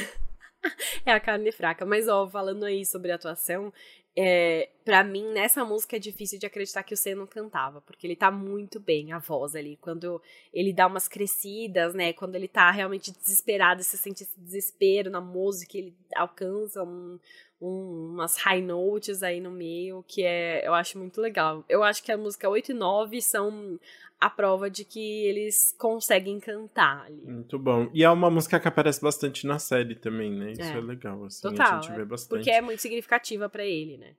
[1.06, 1.86] é a carne fraca.
[1.86, 3.72] Mas, ó, falando aí sobre atuação,
[4.18, 8.06] é, para mim, nessa música é difícil de acreditar que o Senna não cantava, porque
[8.06, 9.76] ele tá muito bem, a voz ali.
[9.78, 10.22] Quando
[10.54, 12.14] ele dá umas crescidas, né?
[12.14, 17.18] Quando ele tá realmente desesperado, você sente esse desespero na música, ele alcança um,
[17.60, 21.62] um, umas high notes aí no meio, que é, eu acho muito legal.
[21.68, 23.78] Eu acho que a música 8 e 9 são
[24.20, 27.22] a prova de que eles conseguem cantar ali.
[27.22, 27.90] Muito bom.
[27.92, 30.52] E é uma música que aparece bastante na série também, né?
[30.52, 32.30] Isso é, é legal, assim, Total, a gente vê é, bastante.
[32.30, 34.14] Porque é muito significativa para ele, né?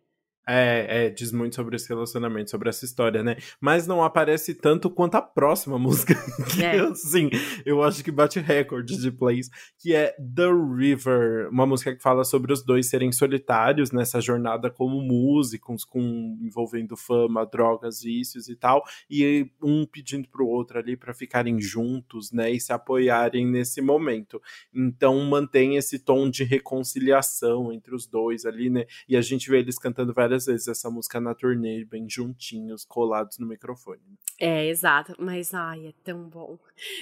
[0.49, 3.35] É, é, diz muito sobre esse relacionamento, sobre essa história, né?
[3.59, 6.15] Mas não aparece tanto quanto a próxima música.
[6.53, 6.79] que, é.
[6.79, 7.29] assim,
[7.65, 12.23] eu acho que bate recorde de plays, que é The River, uma música que fala
[12.23, 18.55] sobre os dois serem solitários nessa jornada como músicos, com envolvendo fama, drogas, vícios e
[18.55, 23.81] tal, e um pedindo pro outro ali para ficarem juntos, né, e se apoiarem nesse
[23.81, 24.41] momento.
[24.73, 28.85] Então mantém esse tom de reconciliação entre os dois ali, né?
[29.09, 32.85] E a gente vê eles cantando várias várias vezes essa música na turnê, bem juntinhos,
[32.85, 34.01] colados no microfone.
[34.39, 35.15] É, exato.
[35.17, 36.59] Mas, ai, é tão bom.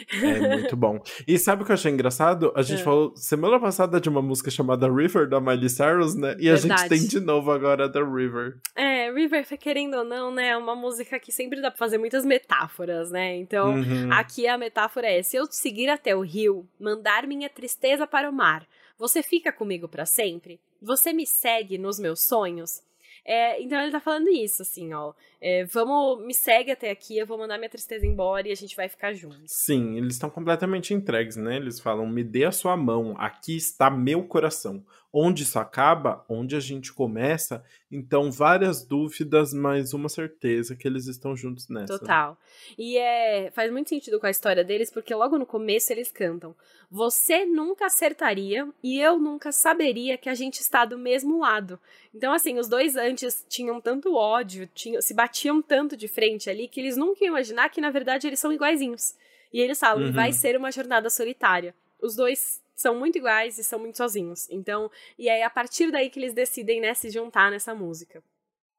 [0.10, 1.02] É muito bom.
[1.28, 2.54] E sabe o que eu achei engraçado?
[2.56, 2.84] A gente é.
[2.84, 6.36] falou semana passada de uma música chamada River, da Miley Cyrus, né?
[6.40, 6.72] E Verdade.
[6.72, 8.60] a gente tem de novo agora The River.
[8.76, 10.50] É, River, querendo ou não, né?
[10.50, 13.36] É uma música que sempre dá pra fazer muitas metáforas, né?
[13.36, 14.12] Então, uhum.
[14.14, 18.30] aqui a metáfora é: se eu te seguir até o rio, mandar minha tristeza para
[18.30, 18.66] o mar,
[18.98, 20.60] você fica comigo para sempre?
[20.82, 22.82] Você me segue nos meus sonhos?
[23.26, 25.12] É, então ele tá falando isso, assim, ó.
[25.42, 28.76] É, vamos, me segue até aqui, eu vou mandar minha tristeza embora e a gente
[28.76, 29.52] vai ficar juntos.
[29.52, 31.58] Sim, eles estão completamente entregues, né?
[31.58, 34.86] Eles falam: me dê a sua mão, aqui está meu coração.
[35.18, 41.08] Onde isso acaba, onde a gente começa, então várias dúvidas, mas uma certeza que eles
[41.08, 41.98] estão juntos nessa.
[41.98, 42.38] Total.
[42.78, 46.54] E é, faz muito sentido com a história deles, porque logo no começo eles cantam:
[46.92, 51.80] Você nunca acertaria e eu nunca saberia que a gente está do mesmo lado.
[52.14, 56.68] Então, assim, os dois antes tinham tanto ódio, tinham, se batiam tanto de frente ali,
[56.68, 59.16] que eles nunca iam imaginar que, na verdade, eles são iguaizinhos.
[59.54, 60.12] E eles falam, uhum.
[60.12, 61.74] vai ser uma jornada solitária.
[62.02, 64.50] Os dois são muito iguais e são muito sozinhos.
[64.50, 68.22] Então, e aí a partir daí que eles decidem, né, se juntar nessa música.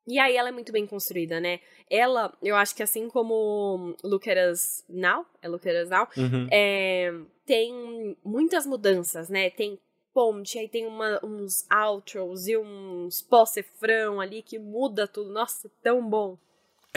[0.06, 1.58] E aí ela é muito bem construída, né?
[1.90, 6.08] Ela, eu acho que assim como Look at Us Now, é Look at Us Now,
[6.16, 6.46] uhum.
[6.52, 7.12] é,
[7.44, 9.50] tem muitas mudanças, né?
[9.50, 9.78] Tem
[10.14, 15.30] ponte, aí tem uma, uns outros e uns pós-refrão ali que muda tudo.
[15.30, 16.38] Nossa, tão bom.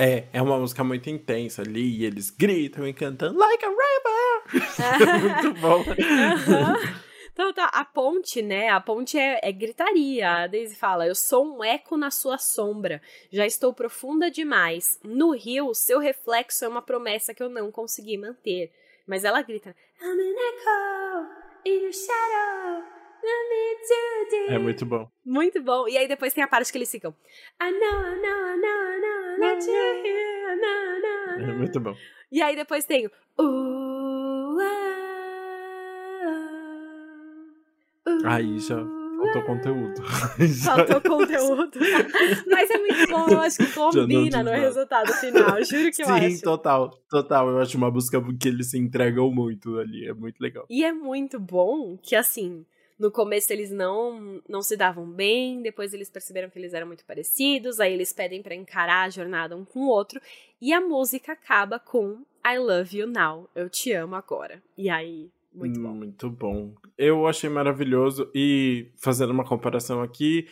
[0.01, 5.43] É, é uma música muito intensa ali, e eles gritam e cantando Like a River!
[5.43, 5.83] muito bom.
[7.31, 8.67] Então tá, a ponte, né?
[8.67, 10.29] A ponte é, é, gritaria.
[10.29, 13.01] A Daisy fala: Eu sou um eco na sua sombra.
[13.31, 14.99] Já estou profunda demais.
[15.01, 18.69] No rio, seu reflexo é uma promessa que eu não consegui manter.
[19.07, 21.29] Mas ela grita: I'm an echo
[21.65, 22.98] in your shadow.
[24.49, 25.09] É muito bom.
[25.25, 25.87] Muito bom.
[25.87, 27.13] E aí depois tem a parte que eles ficam.
[27.61, 31.79] I know, I know, I know, I know, let you hear, I know, É muito
[31.79, 31.95] bom.
[32.31, 33.07] E aí depois tem
[33.37, 34.57] o.
[38.25, 40.01] Aí já faltou conteúdo.
[40.63, 41.79] Faltou conteúdo.
[42.47, 45.61] Mas é muito bom, eu acho que combina no resultado final.
[45.63, 46.31] Juro que Sim, eu acho.
[46.31, 47.49] Sim, total, total.
[47.49, 50.07] Eu acho uma música que eles se entregam muito ali.
[50.07, 50.65] É muito legal.
[50.69, 52.65] E é muito bom que assim
[52.99, 57.05] no começo eles não não se davam bem, depois eles perceberam que eles eram muito
[57.05, 60.19] parecidos, aí eles pedem para encarar a jornada um com o outro,
[60.61, 64.61] e a música acaba com I love you now, eu te amo agora.
[64.77, 65.93] E aí, muito bom.
[65.93, 66.73] Muito bom.
[66.97, 70.47] Eu achei maravilhoso e fazendo uma comparação aqui,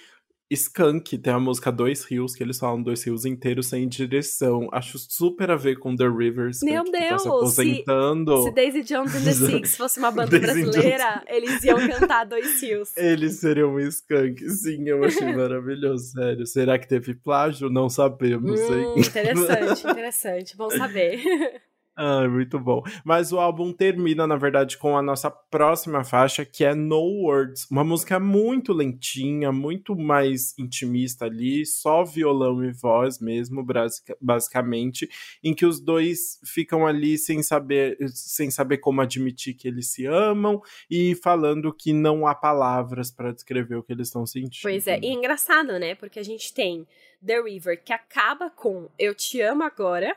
[0.49, 4.69] Skunk tem a música Dois Rios, que eles falam Dois Rios inteiros sem direção.
[4.71, 6.61] Acho super a ver com The Rivers.
[6.61, 7.09] Meu que Deus!
[7.09, 8.37] Tá se aposentando.
[8.37, 12.61] Se, se Daisy Jones and the Six fosse uma banda brasileira, eles iam cantar Dois
[12.61, 12.95] Rios.
[12.97, 14.49] Eles seriam um Skunk.
[14.49, 16.45] Sim, eu achei maravilhoso, sério.
[16.45, 17.69] Será que teve plágio?
[17.69, 18.93] Não sabemos, hum, hein?
[18.97, 20.57] Interessante, interessante.
[20.57, 21.21] Bom saber.
[21.99, 22.83] Ah, muito bom.
[23.03, 27.65] Mas o álbum termina, na verdade, com a nossa próxima faixa, que é No Words.
[27.71, 33.65] Uma música muito lentinha, muito mais intimista ali, só violão e voz mesmo,
[34.21, 35.09] basicamente,
[35.43, 40.05] em que os dois ficam ali sem saber, sem saber como admitir que eles se
[40.05, 44.61] amam e falando que não há palavras para descrever o que eles estão sentindo.
[44.61, 45.95] Pois é, e é engraçado, né?
[45.95, 46.85] Porque a gente tem
[47.25, 50.15] The River, que acaba com Eu Te Amo Agora,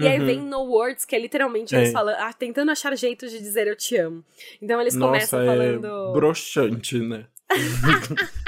[0.00, 0.08] e uhum.
[0.08, 1.92] aí vem No Words, que é literalmente eles é.
[1.92, 4.24] falando, ah, tentando achar jeitos de dizer eu te amo.
[4.60, 6.12] Então eles Nossa, começam é falando.
[6.12, 7.26] Broxante, né?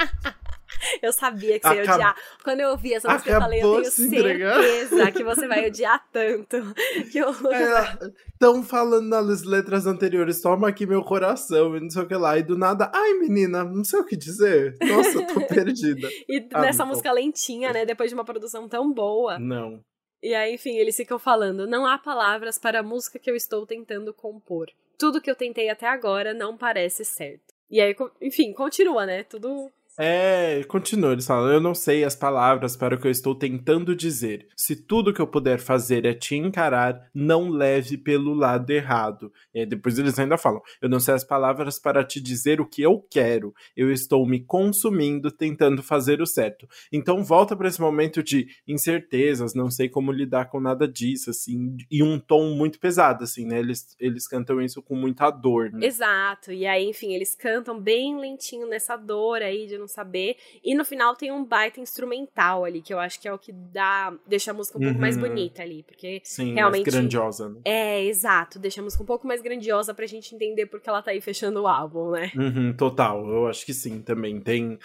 [1.01, 2.15] Eu sabia que você ia odiar.
[2.43, 6.57] Quando eu ouvi essa música, eu falei, eu tenho certeza que você vai odiar tanto.
[7.11, 7.31] Que eu...
[7.31, 12.15] Estão é, falando nas letras anteriores, toma aqui meu coração, e não sei o que
[12.15, 12.37] lá.
[12.37, 14.75] E do nada, ai menina, não sei o que dizer.
[14.81, 16.09] Nossa, tô perdida.
[16.27, 17.85] e ah, nessa música lentinha, né?
[17.85, 19.37] Depois de uma produção tão boa.
[19.39, 19.83] Não.
[20.23, 23.67] E aí, enfim, eles ficam falando: não há palavras para a música que eu estou
[23.67, 24.71] tentando compor.
[24.97, 27.53] Tudo que eu tentei até agora não parece certo.
[27.69, 29.23] E aí, enfim, continua, né?
[29.23, 33.35] Tudo é, continua, eles falam, eu não sei as palavras para o que eu estou
[33.35, 34.47] tentando dizer.
[34.55, 39.31] Se tudo que eu puder fazer é te encarar, não leve pelo lado errado.
[39.53, 42.81] E depois eles ainda falam, eu não sei as palavras para te dizer o que
[42.81, 43.53] eu quero.
[43.75, 46.67] Eu estou me consumindo tentando fazer o certo.
[46.91, 51.77] Então volta para esse momento de incertezas, não sei como lidar com nada disso, assim,
[51.91, 53.59] e um tom muito pesado, assim, né?
[53.59, 55.85] Eles, eles cantam isso com muita dor, né?
[55.85, 60.37] Exato, e aí, enfim, eles cantam bem lentinho nessa dor aí de não saber.
[60.63, 63.51] E no final tem um baita instrumental ali, que eu acho que é o que
[63.51, 64.13] dá.
[64.27, 64.87] deixa a música um uhum.
[64.87, 65.23] pouco mais uhum.
[65.23, 65.83] bonita ali.
[65.83, 66.85] Porque Sim, realmente.
[66.85, 67.61] mais grandiosa, né?
[67.65, 68.59] É, exato.
[68.59, 71.61] Deixa a música um pouco mais grandiosa pra gente entender porque ela tá aí fechando
[71.61, 72.31] o álbum, né?
[72.35, 73.27] Uhum, total.
[73.27, 74.39] Eu acho que sim, também.
[74.41, 74.79] Tem,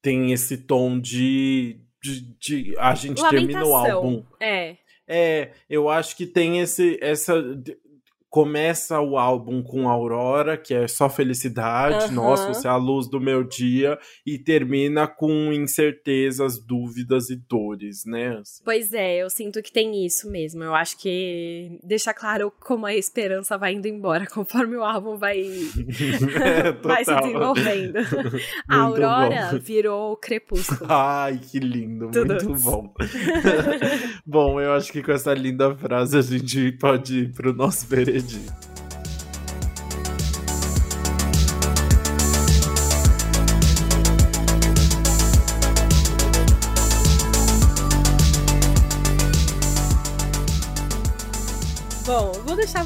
[0.00, 1.80] tem esse tom de.
[2.02, 4.24] De, de, a gente termina o álbum.
[4.40, 4.76] É.
[5.06, 7.34] É, eu acho que tem esse, essa
[8.32, 12.12] começa o álbum com Aurora, que é só felicidade, uhum.
[12.12, 18.06] nossa, você é a luz do meu dia, e termina com incertezas, dúvidas e dores,
[18.06, 18.38] né?
[18.40, 18.62] Assim.
[18.64, 20.64] Pois é, eu sinto que tem isso mesmo.
[20.64, 25.38] Eu acho que deixa claro como a esperança vai indo embora conforme o álbum vai,
[25.38, 27.98] é, vai se desenvolvendo.
[28.66, 29.58] a Aurora bom.
[29.58, 30.90] virou crepúsculo.
[30.90, 32.32] Ai, que lindo, Tudo.
[32.32, 32.94] muito bom.
[34.24, 38.21] bom, eu acho que com essa linda frase a gente pode ir pro nosso veredito
[38.22, 38.71] entendi.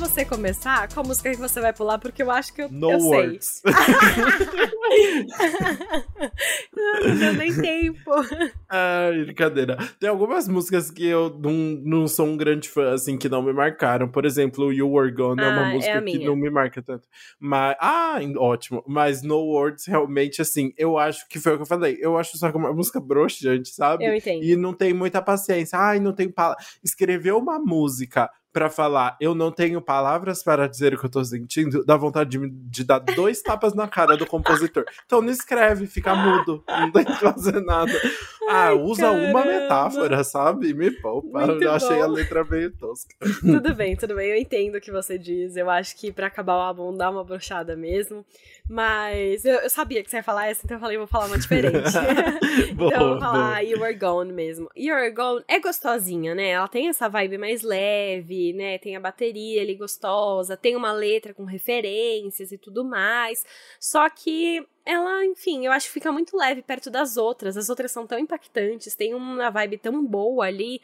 [0.08, 2.92] Você começar com a música que você vai pular, porque eu acho que eu, no
[2.92, 3.60] eu words.
[4.96, 5.26] sei.
[7.04, 8.10] não deu nem tempo.
[8.68, 9.76] Ai, brincadeira.
[9.98, 13.52] Tem algumas músicas que eu não, não sou um grande fã, assim, que não me
[13.52, 14.08] marcaram.
[14.08, 17.08] Por exemplo, You Were Gone ah, é uma música é que não me marca tanto.
[17.38, 18.84] Mas, ah, ótimo.
[18.86, 21.98] Mas No Words, realmente, assim, eu acho que foi o que eu falei.
[22.00, 24.04] Eu acho só que uma música broxante, sabe?
[24.04, 24.44] Eu entendo.
[24.44, 25.76] E não tem muita paciência.
[25.76, 26.62] Ai, não tem palavra.
[26.84, 31.22] Escrever uma música para falar, eu não tenho palavras para dizer o que eu tô
[31.22, 34.86] sentindo, dá vontade de, de dar dois tapas na cara do compositor.
[35.04, 37.92] Então não escreve, fica mudo, não tem que fazer nada.
[38.48, 39.28] Ah, Ai, usa caramba.
[39.28, 40.72] uma metáfora, sabe?
[40.72, 41.46] Me poupa.
[41.46, 43.14] Muito eu achei a letra meio tosca.
[43.40, 44.30] Tudo bem, tudo bem.
[44.30, 45.56] Eu entendo o que você diz.
[45.56, 48.24] Eu acho que para acabar o álbum dá uma brochada mesmo.
[48.68, 51.38] Mas eu, eu, sabia que você ia falar essa, então eu falei, vou falar uma
[51.38, 51.92] diferente.
[52.74, 53.62] boa, então eu vou falar boa.
[53.62, 54.68] You Are Gone mesmo.
[54.76, 56.50] You Are Gone é gostosinha, né?
[56.50, 58.78] Ela tem essa vibe mais leve, né?
[58.78, 63.44] Tem a bateria ali gostosa, tem uma letra com referências e tudo mais.
[63.80, 67.56] Só que ela, enfim, eu acho que fica muito leve perto das outras.
[67.56, 70.80] As outras são tão impactantes, tem uma vibe tão boa ali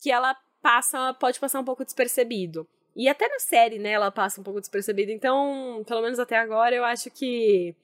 [0.00, 2.66] que ela passa, pode passar um pouco despercebido.
[2.94, 5.12] E até na série, né, ela passa um pouco despercebida.
[5.12, 7.74] Então, pelo menos até agora, eu acho que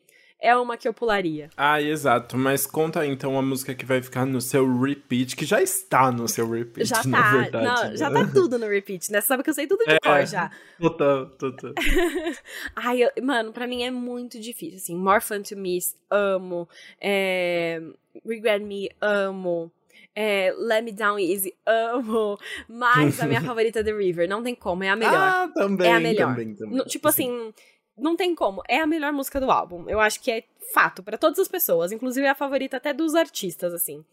[0.40, 1.50] é uma que eu pularia.
[1.56, 2.36] Ah, exato.
[2.36, 6.12] Mas conta aí, então a música que vai ficar no seu repeat, que já está
[6.12, 7.32] no seu repeat, já na tá.
[7.32, 7.66] verdade.
[7.66, 9.20] Não, já tá tudo no repeat, né?
[9.20, 10.50] Você sabe que eu sei tudo de é, cor já.
[10.80, 11.72] Total, total.
[12.76, 14.96] Ai, eu, mano, pra mim é muito difícil, assim.
[14.96, 15.78] More Fun to Me,
[16.10, 16.68] amo.
[17.00, 17.82] É,
[18.24, 19.72] Regret Me, amo.
[20.14, 22.38] É, Let Me Down Easy, amo.
[22.68, 25.14] Mas a minha favorita é The River, não tem como, é a melhor.
[25.14, 26.28] Ah, também, é a melhor.
[26.30, 26.84] Também, também.
[26.84, 27.22] Tipo Sim.
[27.22, 27.54] assim,
[27.98, 29.88] não tem como, é a melhor música do álbum.
[29.88, 33.14] Eu acho que é fato para todas as pessoas, inclusive é a favorita até dos
[33.14, 34.04] artistas, assim.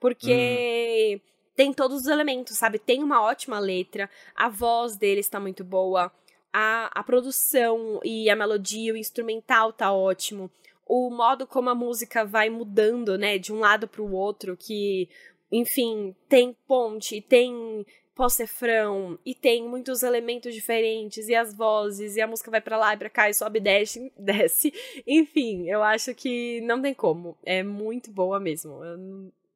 [0.00, 1.28] Porque hum.
[1.54, 2.78] tem todos os elementos, sabe?
[2.78, 6.12] Tem uma ótima letra, a voz dele está muito boa,
[6.52, 10.50] a, a produção e a melodia, o instrumental tá ótimo
[10.86, 15.08] o modo como a música vai mudando, né, de um lado para o outro, que
[15.50, 22.26] enfim, tem ponte, tem pós-refrão e tem muitos elementos diferentes e as vozes e a
[22.26, 24.72] música vai para lá e para cá e sobe desce, desce.
[25.06, 27.36] Enfim, eu acho que não tem como.
[27.44, 28.80] É muito boa mesmo.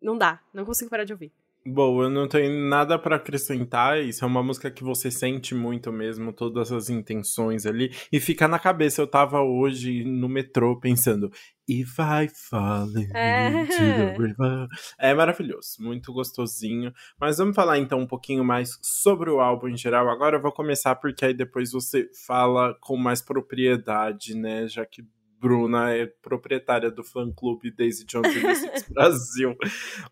[0.01, 1.33] Não dá, não consigo parar de ouvir.
[1.71, 4.03] Bom, eu não tenho nada para acrescentar.
[4.03, 7.95] Isso é uma música que você sente muito mesmo, todas as intenções ali.
[8.11, 9.03] E fica na cabeça.
[9.03, 11.31] Eu tava hoje no metrô pensando.
[11.69, 13.49] If I fall é.
[13.51, 14.67] into the river.
[14.99, 16.91] É maravilhoso, muito gostosinho.
[17.21, 20.09] Mas vamos falar então um pouquinho mais sobre o álbum em geral.
[20.09, 24.67] Agora eu vou começar porque aí depois você fala com mais propriedade, né?
[24.69, 25.03] Já que
[25.39, 28.33] Bruna é proprietária do fã-clube Daisy Jones
[28.91, 29.55] Brasil.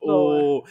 [0.02, 0.62] o,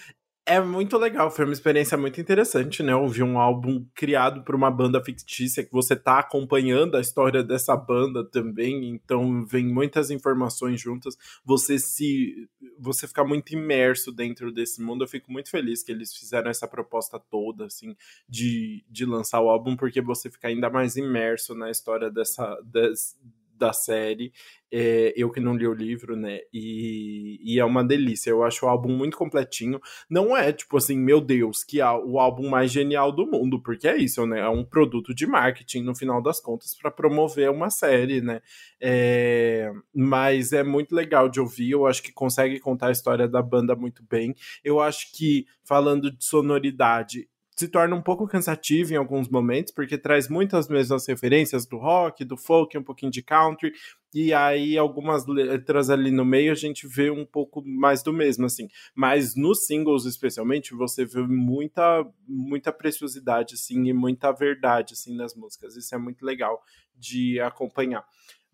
[0.46, 2.96] é muito legal, foi uma experiência muito interessante, né?
[2.96, 7.76] Ouvir um álbum criado por uma banda fictícia que você tá acompanhando a história dessa
[7.76, 11.18] banda também, então vem muitas informações juntas.
[11.44, 15.04] Você se você fica muito imerso dentro desse mundo.
[15.04, 17.96] Eu fico muito feliz que eles fizeram essa proposta toda assim
[18.28, 23.18] de, de lançar o álbum porque você fica ainda mais imerso na história dessa des,
[23.58, 24.32] da série.
[24.72, 26.40] É, eu que não li o livro, né?
[26.52, 28.30] E, e, é uma delícia.
[28.30, 29.80] Eu acho o álbum muito completinho.
[30.10, 33.88] Não é, tipo assim, meu Deus, que é o álbum mais genial do mundo, porque
[33.88, 34.40] é isso, né?
[34.42, 38.42] É um produto de marketing, no final das contas, para promover uma série, né?
[38.82, 41.72] É, mas é muito legal de ouvir.
[41.72, 44.36] Eu acho que consegue contar a história da banda muito bem.
[44.64, 49.98] Eu acho que, falando de sonoridade, se torna um pouco cansativo em alguns momentos, porque
[49.98, 53.72] traz muitas mesmas referências do rock, do folk, um pouquinho de country,
[54.14, 58.46] e aí algumas letras ali no meio a gente vê um pouco mais do mesmo,
[58.46, 58.68] assim.
[58.94, 65.34] Mas nos singles, especialmente, você vê muita, muita preciosidade, assim, e muita verdade, assim, nas
[65.34, 65.76] músicas.
[65.76, 66.62] Isso é muito legal
[66.98, 68.06] de acompanhar.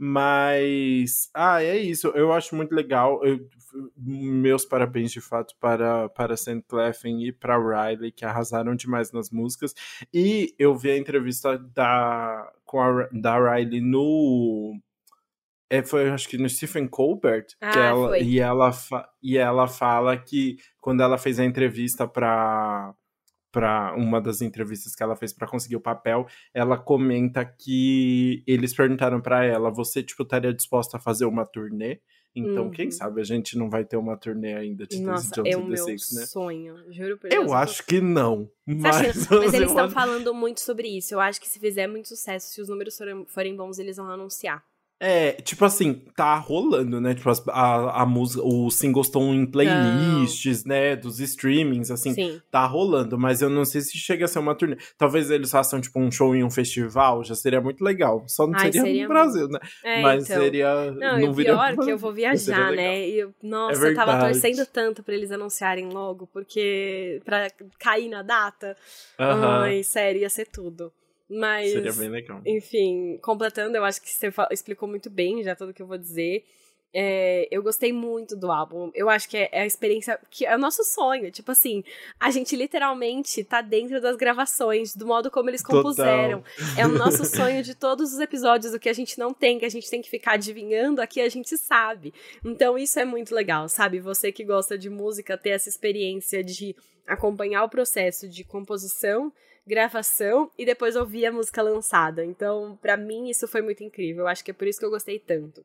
[0.04, 2.08] Mas, ah, é isso.
[2.08, 3.24] Eu acho muito legal.
[3.24, 3.48] Eu,
[3.96, 9.30] meus parabéns, de fato, para, para Sam Clefin e para Riley, que arrasaram demais nas
[9.30, 9.76] músicas.
[10.12, 14.76] E eu vi a entrevista da, com a, da Riley no.
[15.70, 18.72] É, foi, acho que no Stephen Colbert, ah, que ela, e, ela
[19.22, 22.92] e ela fala que quando ela fez a entrevista para
[23.52, 28.74] para uma das entrevistas que ela fez para conseguir o papel, ela comenta que eles
[28.74, 32.00] perguntaram para ela: "Você tipo estaria disposta a fazer uma turnê?"
[32.34, 32.72] Então, uhum.
[32.72, 35.84] quem sabe a gente não vai ter uma turnê ainda de Nossa, é o meu
[35.84, 36.26] Six, né?
[36.26, 37.46] sonho, juro por Deus.
[37.46, 38.50] Eu acho que não.
[38.66, 41.14] Mas, mas eles estão falando muito sobre isso.
[41.14, 42.98] Eu acho que se fizer muito sucesso, se os números
[43.28, 44.64] forem bons, eles vão anunciar.
[45.04, 47.16] É, tipo assim, tá rolando, né?
[47.16, 50.76] Tipo, a, a música, os singles estão em playlists, não.
[50.76, 50.96] né?
[50.96, 52.40] Dos streamings, assim, Sim.
[52.52, 53.18] tá rolando.
[53.18, 54.78] Mas eu não sei se chega a ser uma turnê.
[55.00, 58.24] Talvez eles façam, tipo, um show em um festival, já seria muito legal.
[58.28, 59.60] Só não Ai, seria, seria, no Brasil, né?
[59.84, 60.40] É, mas então.
[60.40, 60.92] seria.
[60.92, 63.10] Não, não e pior que eu vou viajar, né?
[63.10, 67.20] E eu, nossa, é eu tava torcendo tanto pra eles anunciarem logo, porque.
[67.26, 67.48] pra
[67.80, 68.78] cair na data.
[69.18, 69.62] Uh -huh.
[69.64, 70.94] Ai, sério, ia ser tudo.
[71.32, 71.72] Mas.
[71.72, 72.42] Seria bem legal.
[72.46, 75.98] Enfim, completando, eu acho que você explicou muito bem já tudo o que eu vou
[75.98, 76.44] dizer.
[76.94, 78.92] É, eu gostei muito do álbum.
[78.94, 81.32] Eu acho que é, é, a experiência que é o nosso sonho.
[81.32, 81.86] Tipo assim,
[82.20, 86.42] a gente literalmente tá dentro das gravações, do modo como eles compuseram.
[86.42, 86.78] Total.
[86.78, 89.66] É o nosso sonho de todos os episódios, o que a gente não tem, que
[89.66, 92.14] a gente tem que ficar adivinhando, aqui a gente sabe.
[92.44, 94.02] Então isso é muito legal, sabe?
[94.02, 96.76] Você que gosta de música ter essa experiência de
[97.08, 99.32] acompanhar o processo de composição
[99.66, 102.26] gravação e depois ouvir a música lançada.
[102.26, 104.28] Então, para mim, isso foi muito incrível.
[104.28, 105.64] Acho que é por isso que eu gostei tanto.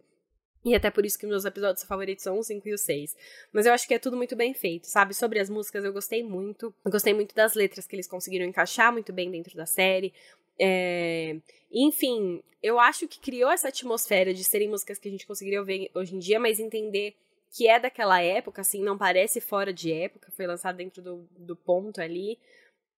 [0.65, 3.17] E até por isso que meus episódios favoritos são o 5 e o 6.
[3.53, 5.15] Mas eu acho que é tudo muito bem feito, sabe?
[5.15, 6.75] Sobre as músicas eu gostei muito.
[6.85, 10.13] Eu gostei muito das letras que eles conseguiram encaixar muito bem dentro da série.
[10.59, 11.37] É...
[11.71, 15.89] Enfim, eu acho que criou essa atmosfera de serem músicas que a gente conseguiria ouvir
[15.95, 17.15] hoje em dia, mas entender
[17.57, 21.55] que é daquela época, assim, não parece fora de época, foi lançado dentro do, do
[21.55, 22.39] ponto ali.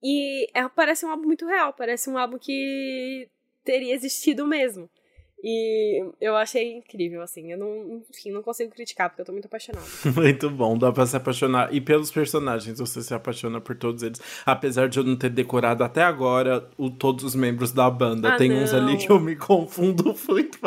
[0.09, 3.29] E é, parece um álbum muito real, parece um álbum que
[3.65, 4.89] teria existido mesmo.
[5.49, 7.53] E eu achei incrível, assim.
[7.53, 9.87] Eu não, enfim, não consigo criticar, porque eu tô muito apaixonada.
[10.13, 11.73] muito bom, dá pra se apaixonar.
[11.73, 14.21] E pelos personagens, você se apaixona por todos eles.
[14.45, 18.35] Apesar de eu não ter decorado até agora o, todos os membros da banda.
[18.35, 18.57] Ah, Tem não.
[18.57, 20.59] uns ali que eu me confundo muito.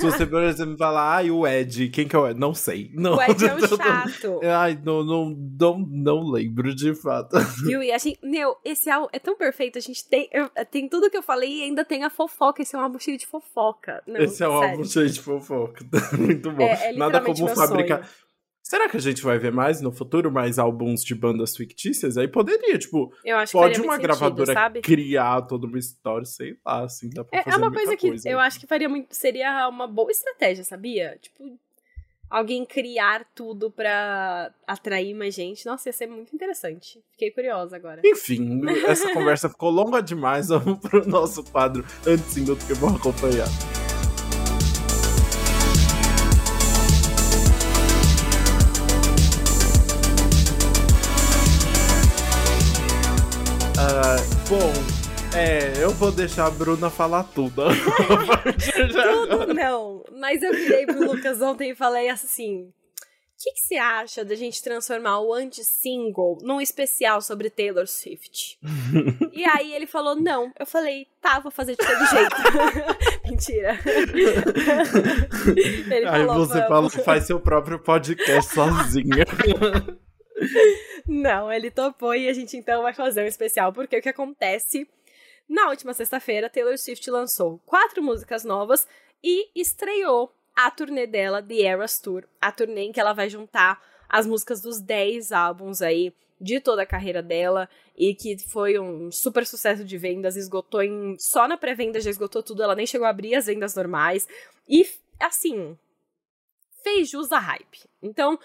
[0.00, 2.36] você, por exemplo, falar, ai, o Ed, quem que é o Ed?
[2.36, 2.90] Não sei.
[2.92, 4.40] Não, o Ed é o chato.
[4.42, 7.36] ai, não, não, não, não lembro de fato.
[7.64, 7.80] Viu?
[7.84, 9.78] E a gente, meu, esse álbum é tão perfeito.
[9.78, 10.28] A gente tem,
[10.72, 12.62] tem tudo que eu falei e ainda tem a fofoca.
[12.62, 14.02] Esse é um álbum cheio de fofoca.
[14.08, 14.70] Não, esse é um sério.
[14.70, 15.84] álbum cheio de fofoca.
[16.18, 16.62] Muito bom.
[16.62, 18.04] É, é Nada como fabricar.
[18.04, 18.24] Sonho.
[18.62, 22.16] Será que a gente vai ver mais no futuro mais álbuns de bandas fictícias?
[22.16, 23.12] Aí poderia, tipo,
[23.52, 27.56] pode uma gravadora sentido, criar toda uma história, sei lá, assim, dá pra é, fazer
[27.56, 28.26] É uma coisa que coisa.
[28.26, 31.18] eu acho que faria muito, seria uma boa estratégia, sabia?
[31.20, 31.58] Tipo,
[32.30, 35.66] alguém criar tudo pra atrair mais gente.
[35.66, 37.04] Nossa, ia ser muito interessante.
[37.12, 38.00] Fiquei curiosa agora.
[38.02, 40.48] Enfim, essa conversa ficou longa demais.
[40.48, 43.46] Vamos pro nosso quadro antes do que eu vou acompanhar.
[55.84, 57.62] Eu vou deixar a Bruna falar tudo.
[59.28, 62.72] tudo não, mas eu virei pro Lucas ontem e falei assim: o
[63.36, 68.58] que, você acha da gente transformar o anti-single num especial sobre Taylor Swift?
[69.30, 70.50] e aí ele falou, não.
[70.58, 72.36] Eu falei, tá, vou fazer de todo jeito.
[73.28, 73.78] mentira.
[75.94, 79.26] Ele Aí falou, você fala, faz seu próprio podcast sozinha.
[81.06, 84.88] Não, ele topou e a gente então vai fazer um especial, porque o que acontece?
[85.48, 88.86] Na última sexta-feira, Taylor Swift lançou quatro músicas novas
[89.22, 93.82] e estreou a turnê dela, The Eras Tour, a turnê em que ela vai juntar
[94.08, 99.10] as músicas dos 10 álbuns aí de toda a carreira dela e que foi um
[99.10, 103.06] super sucesso de vendas, esgotou em só na pré-venda já esgotou tudo, ela nem chegou
[103.06, 104.28] a abrir as vendas normais
[104.68, 104.86] e
[105.18, 105.76] assim,
[106.82, 107.88] fez jus a hype.
[108.02, 108.38] Então,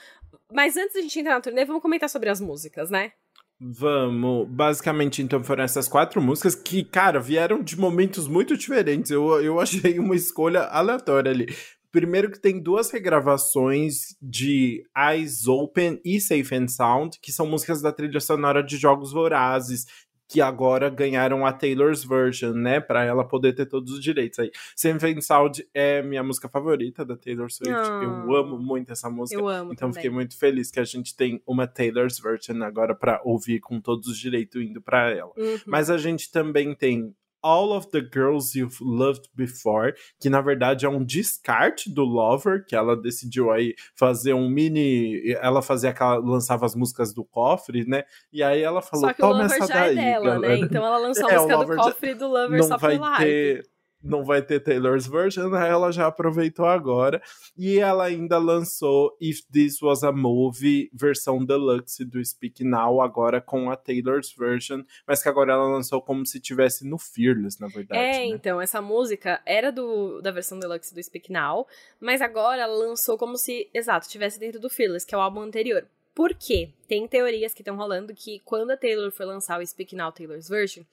[0.51, 3.11] mas antes da gente entrar na turnê, vamos comentar sobre as músicas, né?
[3.59, 4.47] Vamos.
[4.49, 9.11] Basicamente, então, foram essas quatro músicas que, cara, vieram de momentos muito diferentes.
[9.11, 11.47] Eu, eu achei uma escolha aleatória ali.
[11.91, 17.81] Primeiro que tem duas regravações de Eyes Open e Safe and Sound, que são músicas
[17.81, 19.85] da trilha sonora de Jogos Vorazes,
[20.29, 22.79] que agora ganharam a Taylor's version, né?
[22.79, 24.51] Pra ela poder ter todos os direitos aí.
[24.85, 27.73] And Sound é minha música favorita da Taylor Swift.
[27.73, 29.41] Oh, eu amo muito essa música.
[29.41, 29.73] Eu amo.
[29.73, 30.03] Então também.
[30.03, 34.07] fiquei muito feliz que a gente tem uma Taylor's version agora para ouvir com todos
[34.07, 35.31] os direitos indo para ela.
[35.35, 35.57] Uhum.
[35.65, 40.85] Mas a gente também tem All of the Girls You've Loved Before, que na verdade
[40.85, 45.31] é um descarte do Lover, que ela decidiu aí fazer um mini.
[45.41, 46.17] Ela fazia aquela.
[46.17, 48.03] lançava as músicas do cofre, né?
[48.31, 49.97] E aí ela falou: Só que toma o Lover essa já daí.
[49.97, 50.59] É dela, né?
[50.69, 53.65] Então ela lançou é, a música do cofre do Lover não só vai pela ter...
[54.01, 57.21] não vai ter Taylor's version, ela já aproveitou agora.
[57.57, 63.41] E ela ainda lançou If This Was a Movie, versão deluxe do Speak Now, agora
[63.41, 67.67] com a Taylor's version, mas que agora ela lançou como se tivesse no Fearless, na
[67.67, 67.99] verdade.
[67.99, 68.25] É, né?
[68.25, 71.67] então, essa música era do, da versão deluxe do Speak Now,
[71.99, 75.41] mas agora ela lançou como se, exato, tivesse dentro do Fearless, que é o álbum
[75.41, 75.85] anterior.
[76.15, 76.73] Por quê?
[76.87, 80.49] Tem teorias que estão rolando que quando a Taylor for lançar o Speak Now Taylor's
[80.49, 80.83] Version,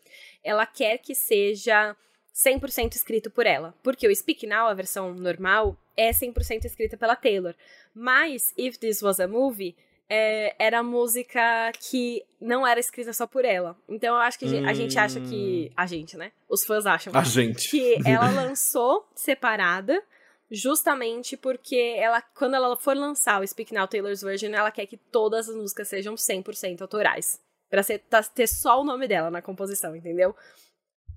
[0.45, 1.97] ela quer que seja
[2.37, 3.75] 100% escrito por ela.
[3.83, 7.55] Porque o Speak Now, a versão normal, é 100% escrita pela Taylor.
[7.95, 9.75] Mas If This Was a Movie
[10.09, 13.77] é, era música que não era escrita só por ela.
[13.89, 14.69] Então eu acho que hum.
[14.69, 15.73] a gente acha que.
[15.77, 16.31] A gente, né?
[16.49, 17.13] Os fãs acham.
[17.17, 17.71] A gente.
[17.71, 20.03] Que ela lançou separada.
[20.49, 24.97] Justamente porque ela, quando ela for lançar o Speak Now Taylor's Version, ela quer que
[24.97, 27.41] todas as músicas sejam 100% autorais.
[27.69, 28.01] Pra ser,
[28.33, 30.37] ter só o nome dela na composição, entendeu?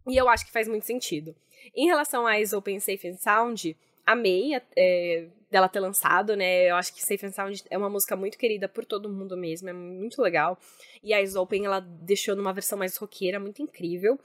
[0.10, 1.36] E eu acho que faz muito sentido.
[1.76, 6.70] Em relação a Eyes Open Safe and Sound, amei é, dela ter lançado, né?
[6.70, 9.70] Eu acho que Safe and Sound é uma música muito querida por todo mundo mesmo,
[9.70, 10.58] é muito legal.
[11.04, 14.20] E a Eyes Open ela deixou numa versão mais roqueira, muito incrível.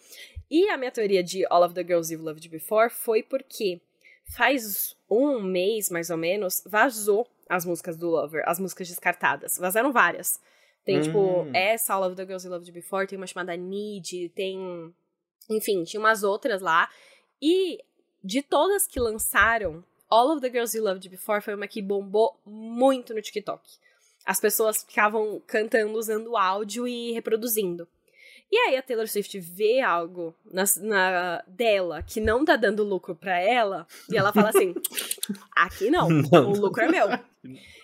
[0.51, 3.81] E a minha teoria de All of the Girls You've Loved Before foi porque
[4.25, 9.59] faz um mês, mais ou menos, vazou as músicas do Lover, as músicas descartadas.
[9.59, 10.41] Vazaram várias.
[10.85, 11.45] Tem, tipo, hum.
[11.45, 14.95] tipo, essa, All of the Girls You Loved Before, tem uma chamada Need, tem
[15.49, 16.89] enfim, tinha umas outras lá.
[17.41, 17.79] E
[18.23, 22.39] de todas que lançaram, All of the Girls You Loved Before foi uma que bombou
[22.45, 23.63] muito no TikTok.
[24.25, 27.87] As pessoas ficavam cantando usando áudio e reproduzindo.
[28.51, 33.15] E aí a Taylor Swift vê algo na, na dela que não tá dando lucro
[33.15, 34.75] para ela, e ela fala assim:
[35.57, 37.09] aqui não, não, o lucro é meu.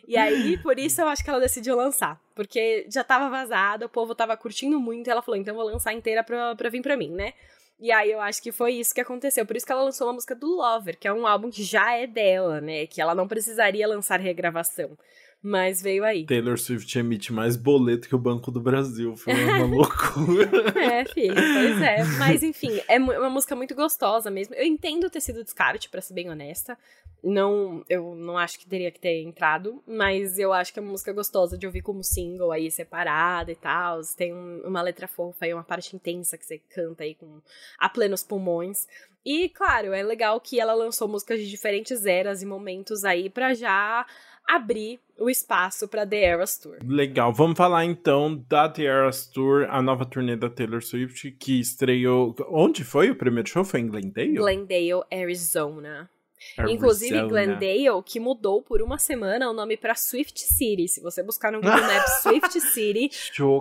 [0.07, 2.21] E aí, por isso eu acho que ela decidiu lançar.
[2.35, 5.93] Porque já tava vazada, o povo tava curtindo muito, e ela falou, então vou lançar
[5.93, 7.33] inteira pra, pra vir pra mim, né?
[7.79, 9.47] E aí eu acho que foi isso que aconteceu.
[9.47, 11.95] Por isso que ela lançou uma música do Lover, que é um álbum que já
[11.95, 12.87] é dela, né?
[12.87, 14.99] Que ela não precisaria lançar regravação.
[15.43, 16.27] Mas veio aí.
[16.27, 19.17] Taylor Swift emite mais boleto que o Banco do Brasil.
[19.17, 20.79] Foi uma loucura.
[20.79, 22.05] é, filho, pois é.
[22.19, 24.55] Mas enfim, é uma música muito gostosa mesmo.
[24.55, 26.77] Eu entendo ter sido descarte, para ser bem honesta.
[27.23, 30.91] Não, eu não acho que teria que ter entrado, mas eu acho que é uma
[30.93, 34.01] música gostosa de ouvir como single aí, separada e tal.
[34.17, 37.41] Tem um, uma letra fofa aí, uma parte intensa que você canta aí com
[37.79, 38.87] a plenos pulmões.
[39.25, 43.53] E, claro, é legal que ela lançou músicas de diferentes eras e momentos aí para
[43.53, 44.07] já
[44.51, 46.79] abrir o espaço para The Eras Tour.
[46.85, 51.61] Legal, vamos falar então da The Eras Tour, a nova turnê da Taylor Swift que
[51.61, 52.35] estreou.
[52.49, 53.65] Onde foi o primeiro show?
[53.65, 54.35] Foi em Glendale?
[54.35, 56.11] Glendale, Arizona.
[56.57, 56.75] Arizona.
[56.75, 60.89] Inclusive, Glendale, que mudou por uma semana o nome para Swift City.
[60.89, 63.11] Se você buscar no Google Maps Swift City,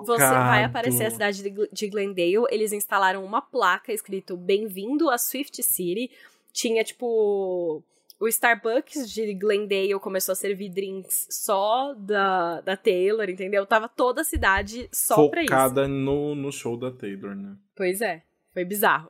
[0.05, 2.45] você vai aparecer a cidade de Glendale.
[2.49, 6.09] Eles instalaram uma placa escrito Bem-vindo a Swift City.
[6.53, 7.83] Tinha, tipo,
[8.19, 13.65] o Starbucks de Glendale começou a servir drinks só da, da Taylor, entendeu?
[13.65, 15.53] Tava toda a cidade só Focada pra isso.
[15.53, 17.55] Focada no, no show da Taylor, né?
[17.75, 19.09] Pois é, foi bizarro.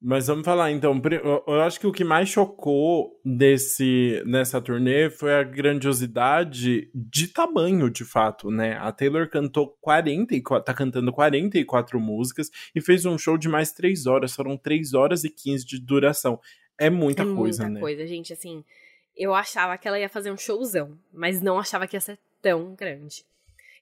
[0.00, 1.02] Mas vamos falar então.
[1.46, 7.90] Eu acho que o que mais chocou desse, nessa turnê foi a grandiosidade de tamanho,
[7.90, 8.78] de fato, né?
[8.78, 14.06] A Taylor cantou 44, tá cantando 44 músicas e fez um show de mais 3
[14.06, 14.36] horas.
[14.36, 16.38] Foram 3 horas e 15 de duração
[16.78, 17.80] É muita é coisa, muita né?
[17.80, 18.64] coisa, gente, assim.
[19.16, 22.74] Eu achava que ela ia fazer um showzão, mas não achava que ia ser tão
[22.74, 23.24] grande.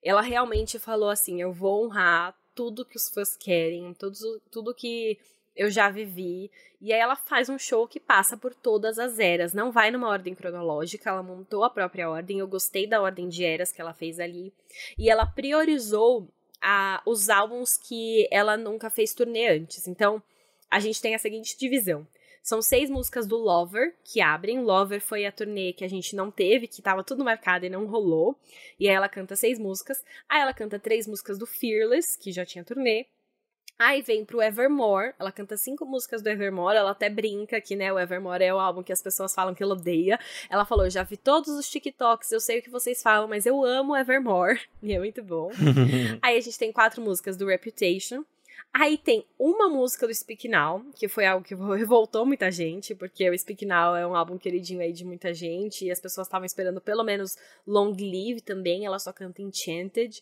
[0.02, 5.18] Ela realmente falou assim: eu vou honrar tudo que os fãs querem, tudo, tudo que
[5.54, 6.50] eu já vivi.
[6.80, 10.08] E aí ela faz um show que passa por todas as eras, não vai numa
[10.08, 12.38] ordem cronológica, ela montou a própria ordem.
[12.38, 14.52] Eu gostei da ordem de eras que ela fez ali.
[14.98, 16.28] E ela priorizou
[16.60, 19.88] a, os álbuns que ela nunca fez turnê antes.
[19.88, 20.22] Então,
[20.70, 22.06] a gente tem a seguinte divisão.
[22.46, 24.62] São seis músicas do Lover que abrem.
[24.62, 27.86] Lover foi a turnê que a gente não teve, que tava tudo marcado e não
[27.86, 28.38] rolou.
[28.78, 30.04] E aí ela canta seis músicas.
[30.28, 33.06] Aí ela canta três músicas do Fearless, que já tinha turnê.
[33.76, 37.92] Aí vem pro Evermore, ela canta cinco músicas do Evermore, ela até brinca que, né,
[37.92, 40.16] o Evermore é o álbum que as pessoas falam que ela odeia.
[40.48, 43.64] Ela falou, já vi todos os TikToks, eu sei o que vocês falam, mas eu
[43.64, 45.50] amo Evermore, e é muito bom.
[46.22, 48.24] Aí a gente tem quatro músicas do Reputation,
[48.78, 53.30] Aí tem uma música do Speak Now, que foi algo que revoltou muita gente, porque
[53.30, 56.44] o Speak Now é um álbum queridinho aí de muita gente, e as pessoas estavam
[56.44, 60.20] esperando pelo menos Long Live também, ela só canta Enchanted.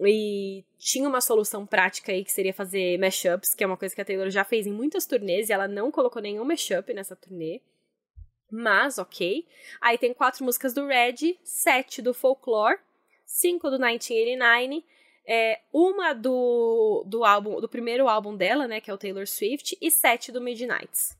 [0.00, 4.00] E tinha uma solução prática aí que seria fazer mashups, que é uma coisa que
[4.00, 7.60] a Taylor já fez em muitas turnês, e ela não colocou nenhum mashup nessa turnê.
[8.50, 9.46] Mas, ok.
[9.80, 12.80] Aí tem quatro músicas do Red, sete do Folklore,
[13.24, 14.84] cinco do 1989
[15.26, 19.76] é, uma do, do álbum, do primeiro álbum dela, né, que é o Taylor Swift,
[19.80, 21.16] e sete do Midnights.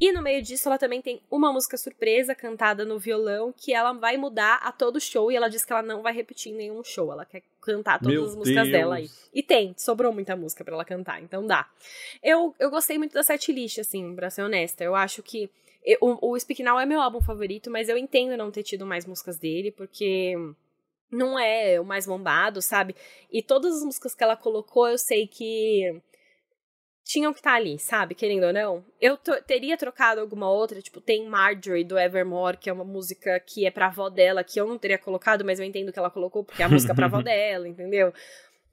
[0.00, 3.92] E no meio disso, ela também tem uma música surpresa cantada no violão que ela
[3.92, 6.84] vai mudar a todo show e ela diz que ela não vai repetir em nenhum
[6.84, 7.10] show.
[7.10, 8.72] Ela quer cantar todas Meu as músicas Deus.
[8.72, 9.10] dela aí.
[9.32, 11.68] E tem, sobrou muita música para ela cantar, então dá.
[12.22, 14.84] Eu, eu gostei muito da setlist, assim, pra ser honesta.
[14.84, 15.50] Eu acho que.
[15.84, 19.06] eu- o Speak Now é meu álbum favorito, mas eu entendo não ter tido mais
[19.06, 20.34] músicas dele, porque
[21.10, 22.94] não é o mais bombado, sabe?
[23.30, 26.00] E todas as músicas que ela colocou, eu sei que
[27.04, 28.14] tinham que estar ali, sabe?
[28.14, 28.84] Querendo ou não.
[29.00, 29.16] Eu
[29.46, 33.70] teria trocado alguma outra, tipo, tem Marjorie do Evermore, que é uma música que é
[33.70, 36.62] pra avó dela, que eu não teria colocado, mas eu entendo que ela colocou porque
[36.62, 38.12] é a música pra avó dela, entendeu?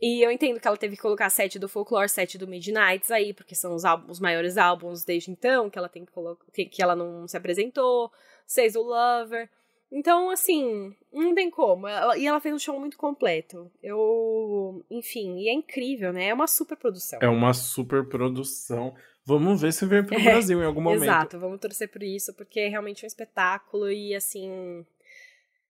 [0.01, 3.33] E eu entendo que ela teve que colocar sete do Folklore, sete do Midnights aí,
[3.33, 6.81] porque são os, álbuns, os maiores álbuns desde então, que ela tem que colocar, que
[6.81, 8.11] ela não se apresentou,
[8.47, 9.47] seis do Lover.
[9.91, 11.87] Então, assim, não tem como.
[11.87, 13.69] Ela- e ela fez um show muito completo.
[13.83, 14.85] Eu.
[14.89, 16.27] Enfim, e é incrível, né?
[16.27, 17.19] É uma super produção.
[17.21, 18.95] É uma super produção.
[19.25, 21.03] Vamos ver se vem pro É, Brasil em algum momento.
[21.03, 24.85] Exato, vamos torcer por isso, porque é realmente um espetáculo e, assim.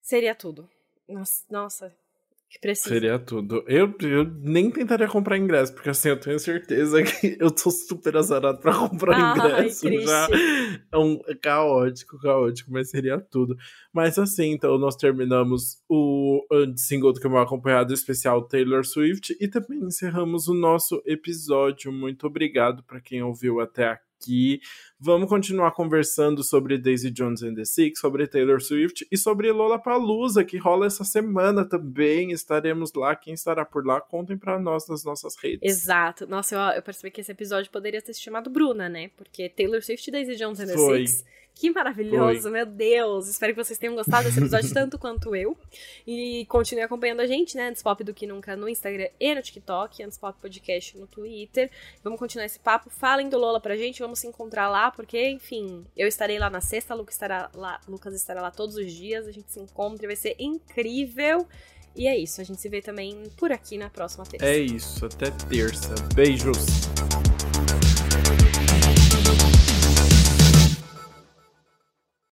[0.02, 0.69] Seria tudo.
[1.10, 1.95] Nossa, nossa
[2.52, 2.90] que preciso.
[2.90, 3.64] Seria tudo.
[3.65, 8.18] Eu, eu nem tentaria comprar ingresso, porque assim, eu tenho certeza que eu tô super
[8.18, 10.06] azarado pra comprar Ai, ingresso Christian.
[10.06, 10.28] já.
[10.91, 13.56] É um é caótico, caótico, mas seria tudo.
[13.94, 16.45] Mas assim, então nós terminamos o
[16.76, 21.90] single do que meu acompanhado especial Taylor Swift e também encerramos o nosso episódio.
[21.90, 24.11] Muito obrigado pra quem ouviu até aqui.
[24.99, 30.43] Vamos continuar conversando sobre Daisy Jones and the Six, sobre Taylor Swift e sobre Lollapalooza,
[30.43, 32.31] que rola essa semana também.
[32.31, 33.15] Estaremos lá.
[33.15, 35.60] Quem estará por lá, contem pra nós nas nossas redes.
[35.64, 36.27] Exato.
[36.27, 39.10] Nossa, eu, eu percebi que esse episódio poderia ter se chamado Bruna, né?
[39.18, 41.07] Porque Taylor Swift e Daisy Jones and the Foi.
[41.07, 41.26] Six.
[41.53, 43.28] Que maravilhoso, meu Deus.
[43.28, 45.56] Espero que vocês tenham gostado desse episódio tanto quanto eu.
[46.07, 47.68] E continue acompanhando a gente, né?
[47.68, 50.02] Antes Pop do que nunca no Instagram e no TikTok.
[50.02, 51.69] Antes Pop Podcast no Twitter.
[52.03, 52.90] Vamos continuar esse papo.
[52.90, 54.02] Falem do Lola pra gente.
[54.02, 56.95] Vamos se encontrar lá, porque, enfim, eu estarei lá na sexta.
[56.95, 59.28] Lucas estará lá, Lucas estará lá todos os dias.
[59.28, 61.48] A gente se encontra e vai ser incrível.
[61.95, 62.41] E é isso.
[62.41, 64.45] A gente se vê também por aqui na próxima terça.
[64.45, 65.06] É isso.
[65.06, 65.94] Até terça.
[66.15, 66.90] Beijos.